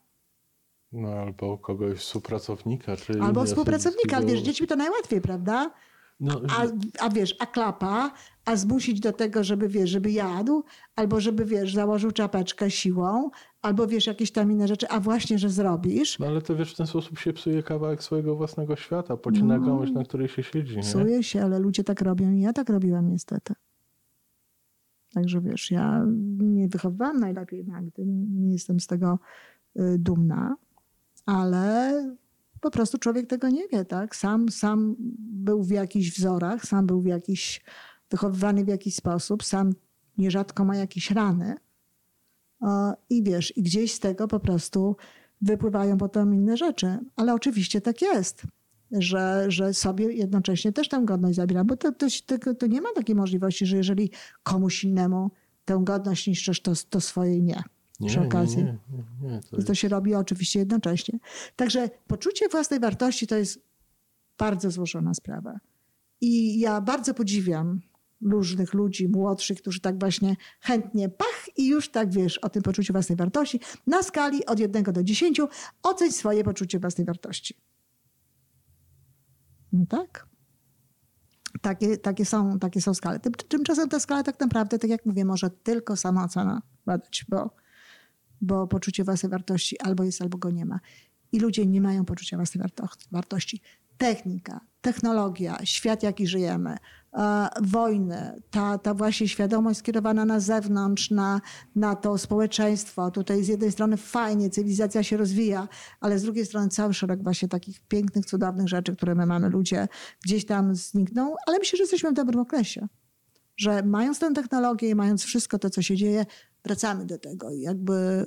No 0.92 1.08
albo 1.08 1.58
kogoś 1.58 1.98
współpracownika, 1.98 2.96
czy 2.96 3.20
albo 3.22 3.44
współpracownika. 3.44 4.16
Ale 4.16 4.26
wiesz, 4.26 4.40
z 4.40 4.42
dziećmi 4.42 4.66
to 4.66 4.76
najłatwiej, 4.76 5.20
prawda? 5.20 5.70
No, 6.20 6.40
A, 6.58 6.66
a 7.04 7.08
wiesz, 7.10 7.36
a 7.40 7.46
klapa, 7.46 8.12
a 8.44 8.56
zmusić 8.56 9.00
do 9.00 9.12
tego, 9.12 9.44
żeby 9.44 9.68
wiesz, 9.68 9.90
żeby 9.90 10.10
jadł, 10.10 10.64
albo 10.96 11.20
żeby 11.20 11.44
wiesz, 11.44 11.74
założył 11.74 12.10
czapeczkę 12.12 12.70
siłą, 12.70 13.30
albo 13.62 13.86
wiesz, 13.86 14.06
jakieś 14.06 14.32
tam 14.32 14.52
inne 14.52 14.68
rzeczy, 14.68 14.88
a 14.88 15.00
właśnie, 15.00 15.38
że 15.38 15.50
zrobisz, 15.50 16.18
no 16.18 16.26
ale 16.26 16.42
to 16.42 16.56
wiesz, 16.56 16.72
w 16.74 16.76
ten 16.76 16.86
sposób 16.86 17.18
się 17.18 17.32
psuje 17.32 17.62
kawałek 17.62 18.02
swojego 18.02 18.36
własnego 18.36 18.76
świata, 18.76 19.16
pocina 19.16 19.58
No. 19.58 19.66
gałąź, 19.66 19.90
na 19.92 20.04
której 20.04 20.28
się 20.28 20.42
siedzi, 20.42 20.76
nie? 20.76 20.82
psuje 20.82 21.22
się, 21.22 21.42
ale 21.44 21.58
ludzie 21.58 21.84
tak 21.84 22.00
robią 22.00 22.32
i 22.32 22.40
ja 22.40 22.52
tak 22.52 22.68
robiłam 22.68 23.08
niestety. 23.10 23.54
Także 25.14 25.40
wiesz, 25.40 25.70
ja 25.70 26.04
nie 26.38 26.68
wychowywałam 26.68 27.20
najlepiej 27.20 27.64
Magdy, 27.64 28.02
nie 28.06 28.52
jestem 28.52 28.80
z 28.80 28.86
tego 28.86 29.18
y, 29.76 29.96
dumna, 29.98 30.56
ale 31.26 31.92
po 32.64 32.70
prostu 32.70 32.98
człowiek 32.98 33.26
tego 33.26 33.48
nie 33.48 33.68
wie, 33.68 33.84
tak? 33.84 34.16
Sam, 34.16 34.48
sam 34.48 34.96
był 35.18 35.62
w 35.62 35.70
jakichś 35.70 36.10
wzorach, 36.10 36.66
sam 36.66 36.86
był 36.86 37.00
w 37.00 37.06
jakiś, 37.06 37.64
wychowywany 38.10 38.64
w 38.64 38.68
jakiś 38.68 38.94
sposób, 38.94 39.44
sam 39.44 39.72
nierzadko 40.18 40.64
ma 40.64 40.76
jakieś 40.76 41.10
rany. 41.10 41.54
I 43.10 43.22
wiesz, 43.22 43.56
i 43.56 43.62
gdzieś 43.62 43.92
z 43.94 44.00
tego 44.00 44.28
po 44.28 44.40
prostu 44.40 44.96
wypływają 45.40 45.98
potem 45.98 46.34
inne 46.34 46.56
rzeczy. 46.56 46.98
Ale 47.16 47.34
oczywiście 47.34 47.80
tak 47.80 48.02
jest, 48.02 48.42
że, 48.90 49.44
że 49.48 49.74
sobie 49.74 50.12
jednocześnie 50.12 50.72
też 50.72 50.88
tę 50.88 51.02
godność 51.04 51.36
zabiera, 51.36 51.64
bo 51.64 51.76
to, 51.76 51.92
to, 51.92 52.06
to, 52.26 52.54
to 52.54 52.66
nie 52.66 52.80
ma 52.80 52.88
takiej 52.94 53.14
możliwości, 53.14 53.66
że 53.66 53.76
jeżeli 53.76 54.10
komuś 54.42 54.84
innemu 54.84 55.30
tę 55.64 55.80
godność 55.82 56.26
niszczysz, 56.26 56.62
to, 56.62 56.72
to 56.90 57.00
swojej 57.00 57.42
nie. 57.42 57.62
Nie, 58.00 58.08
przy 58.08 58.20
okazji. 58.20 58.64
Nie, 58.64 58.78
nie, 59.22 59.30
nie, 59.30 59.40
to 59.50 59.56
I 59.56 59.64
to 59.64 59.74
się 59.74 59.88
robi 59.88 60.14
oczywiście 60.14 60.58
jednocześnie. 60.58 61.18
Także 61.56 61.90
poczucie 62.06 62.48
własnej 62.48 62.80
wartości 62.80 63.26
to 63.26 63.36
jest 63.36 63.58
bardzo 64.38 64.70
złożona 64.70 65.14
sprawa. 65.14 65.60
I 66.20 66.60
ja 66.60 66.80
bardzo 66.80 67.14
podziwiam 67.14 67.80
różnych 68.22 68.74
ludzi 68.74 69.08
młodszych, 69.08 69.58
którzy 69.58 69.80
tak 69.80 69.98
właśnie 69.98 70.36
chętnie 70.60 71.08
pach 71.08 71.44
i 71.56 71.68
już 71.68 71.88
tak 71.88 72.12
wiesz 72.12 72.38
o 72.38 72.48
tym 72.48 72.62
poczuciu 72.62 72.92
własnej 72.92 73.16
wartości. 73.16 73.60
Na 73.86 74.02
skali 74.02 74.46
od 74.46 74.58
1 74.58 74.82
do 74.82 75.04
10 75.04 75.40
oceń 75.82 76.12
swoje 76.12 76.44
poczucie 76.44 76.78
własnej 76.78 77.04
wartości. 77.04 77.54
No 79.72 79.86
tak. 79.86 80.26
Takie, 81.60 81.96
takie, 81.96 82.24
są, 82.24 82.58
takie 82.58 82.80
są 82.80 82.94
skale. 82.94 83.20
Tym, 83.20 83.32
tymczasem 83.32 83.88
ta 83.88 84.00
skala 84.00 84.22
tak 84.22 84.40
naprawdę, 84.40 84.78
tak 84.78 84.90
jak 84.90 85.06
mówię, 85.06 85.24
może 85.24 85.50
tylko 85.50 85.96
sama 85.96 86.24
ocena 86.24 86.62
badać, 86.86 87.24
bo 87.28 87.50
bo 88.44 88.66
poczucie 88.66 89.04
własnej 89.04 89.30
wartości 89.30 89.80
albo 89.80 90.04
jest, 90.04 90.22
albo 90.22 90.38
go 90.38 90.50
nie 90.50 90.64
ma. 90.64 90.80
I 91.32 91.40
ludzie 91.40 91.66
nie 91.66 91.80
mają 91.80 92.04
poczucia 92.04 92.36
własnej 92.36 92.62
warto- 92.62 92.88
wartości. 93.12 93.60
Technika, 93.98 94.60
technologia, 94.80 95.58
świat, 95.64 96.02
jaki 96.02 96.26
żyjemy, 96.26 96.76
e, 97.12 97.48
wojny, 97.62 98.42
ta, 98.50 98.78
ta 98.78 98.94
właśnie 98.94 99.28
świadomość 99.28 99.78
skierowana 99.78 100.24
na 100.24 100.40
zewnątrz, 100.40 101.10
na, 101.10 101.40
na 101.76 101.96
to 101.96 102.18
społeczeństwo. 102.18 103.10
Tutaj 103.10 103.44
z 103.44 103.48
jednej 103.48 103.72
strony 103.72 103.96
fajnie, 103.96 104.50
cywilizacja 104.50 105.02
się 105.02 105.16
rozwija, 105.16 105.68
ale 106.00 106.18
z 106.18 106.22
drugiej 106.22 106.46
strony 106.46 106.68
cały 106.68 106.94
szereg 106.94 107.22
właśnie 107.22 107.48
takich 107.48 107.80
pięknych, 107.80 108.26
cudownych 108.26 108.68
rzeczy, 108.68 108.96
które 108.96 109.14
my 109.14 109.26
mamy, 109.26 109.48
ludzie 109.48 109.88
gdzieś 110.24 110.46
tam 110.46 110.74
znikną, 110.74 111.34
ale 111.46 111.58
myślę, 111.58 111.76
że 111.76 111.82
jesteśmy 111.82 112.10
w 112.10 112.14
dobrym 112.14 112.40
okresie 112.40 112.88
że 113.56 113.82
mając 113.82 114.18
tę 114.18 114.32
technologię 114.32 114.90
i 114.90 114.94
mając 114.94 115.24
wszystko 115.24 115.58
to, 115.58 115.70
co 115.70 115.82
się 115.82 115.96
dzieje, 115.96 116.26
wracamy 116.64 117.06
do 117.06 117.18
tego 117.18 117.50
i 117.50 117.60
jakby 117.60 118.24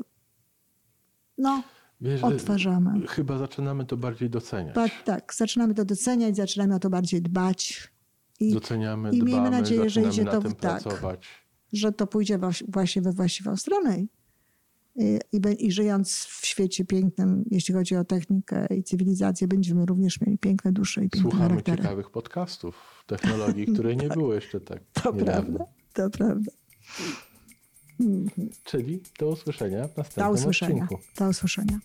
no, 1.37 1.63
Wiesz, 2.01 2.23
odtwarzamy. 2.23 3.07
Chyba 3.07 3.37
zaczynamy 3.37 3.85
to 3.85 3.97
bardziej 3.97 4.29
doceniać. 4.29 4.75
Tak, 4.75 4.91
tak, 5.05 5.33
zaczynamy 5.33 5.73
to 5.73 5.85
doceniać, 5.85 6.35
zaczynamy 6.35 6.75
o 6.75 6.79
to 6.79 6.89
bardziej 6.89 7.21
dbać 7.21 7.91
i 8.39 8.53
Doceniamy, 8.53 9.09
i 9.09 9.11
miejmy 9.23 9.31
dbamy, 9.31 9.49
nadzieję, 9.51 9.89
że 9.89 10.01
idzie 10.01 10.23
na 10.23 10.31
to 10.31 10.41
w- 10.41 10.43
tak. 10.43 10.57
pracować. 10.83 11.27
że 11.73 11.91
to 11.91 12.07
pójdzie 12.07 12.39
właśnie 12.67 13.01
we 13.01 13.11
właściwą 13.11 13.57
stronę. 13.57 13.97
I, 13.99 15.19
i, 15.31 15.65
I 15.65 15.71
żyjąc 15.71 16.13
w 16.23 16.45
świecie 16.45 16.85
pięknym, 16.85 17.43
jeśli 17.51 17.73
chodzi 17.73 17.95
o 17.95 18.03
technikę 18.03 18.67
i 18.75 18.83
cywilizację, 18.83 19.47
będziemy 19.47 19.85
również 19.85 20.21
mieli 20.21 20.37
piękne 20.37 20.71
dusze 20.71 21.01
i 21.05 21.09
piękne 21.09 21.21
Słuchamy 21.31 21.49
charaktery. 21.49 21.77
ciekawych 21.77 22.09
podcastów, 22.09 23.03
technologii, 23.07 23.65
której 23.65 23.97
nie 23.97 24.09
było 24.17 24.33
jeszcze 24.33 24.59
tak 24.61 24.79
To 25.03 25.11
niedawno. 25.11 25.57
prawda, 25.57 25.65
to 25.93 26.09
prawda. 26.09 26.51
Czyli 28.63 28.99
do 29.19 29.29
usłyszenia 29.29 29.87
w 29.87 29.93
Do 29.95 30.01
następnym 30.01 30.35
usłyszenia. 30.35 30.83
odcinku. 30.83 31.03
Do 31.19 31.29
usłyszenia. 31.29 31.79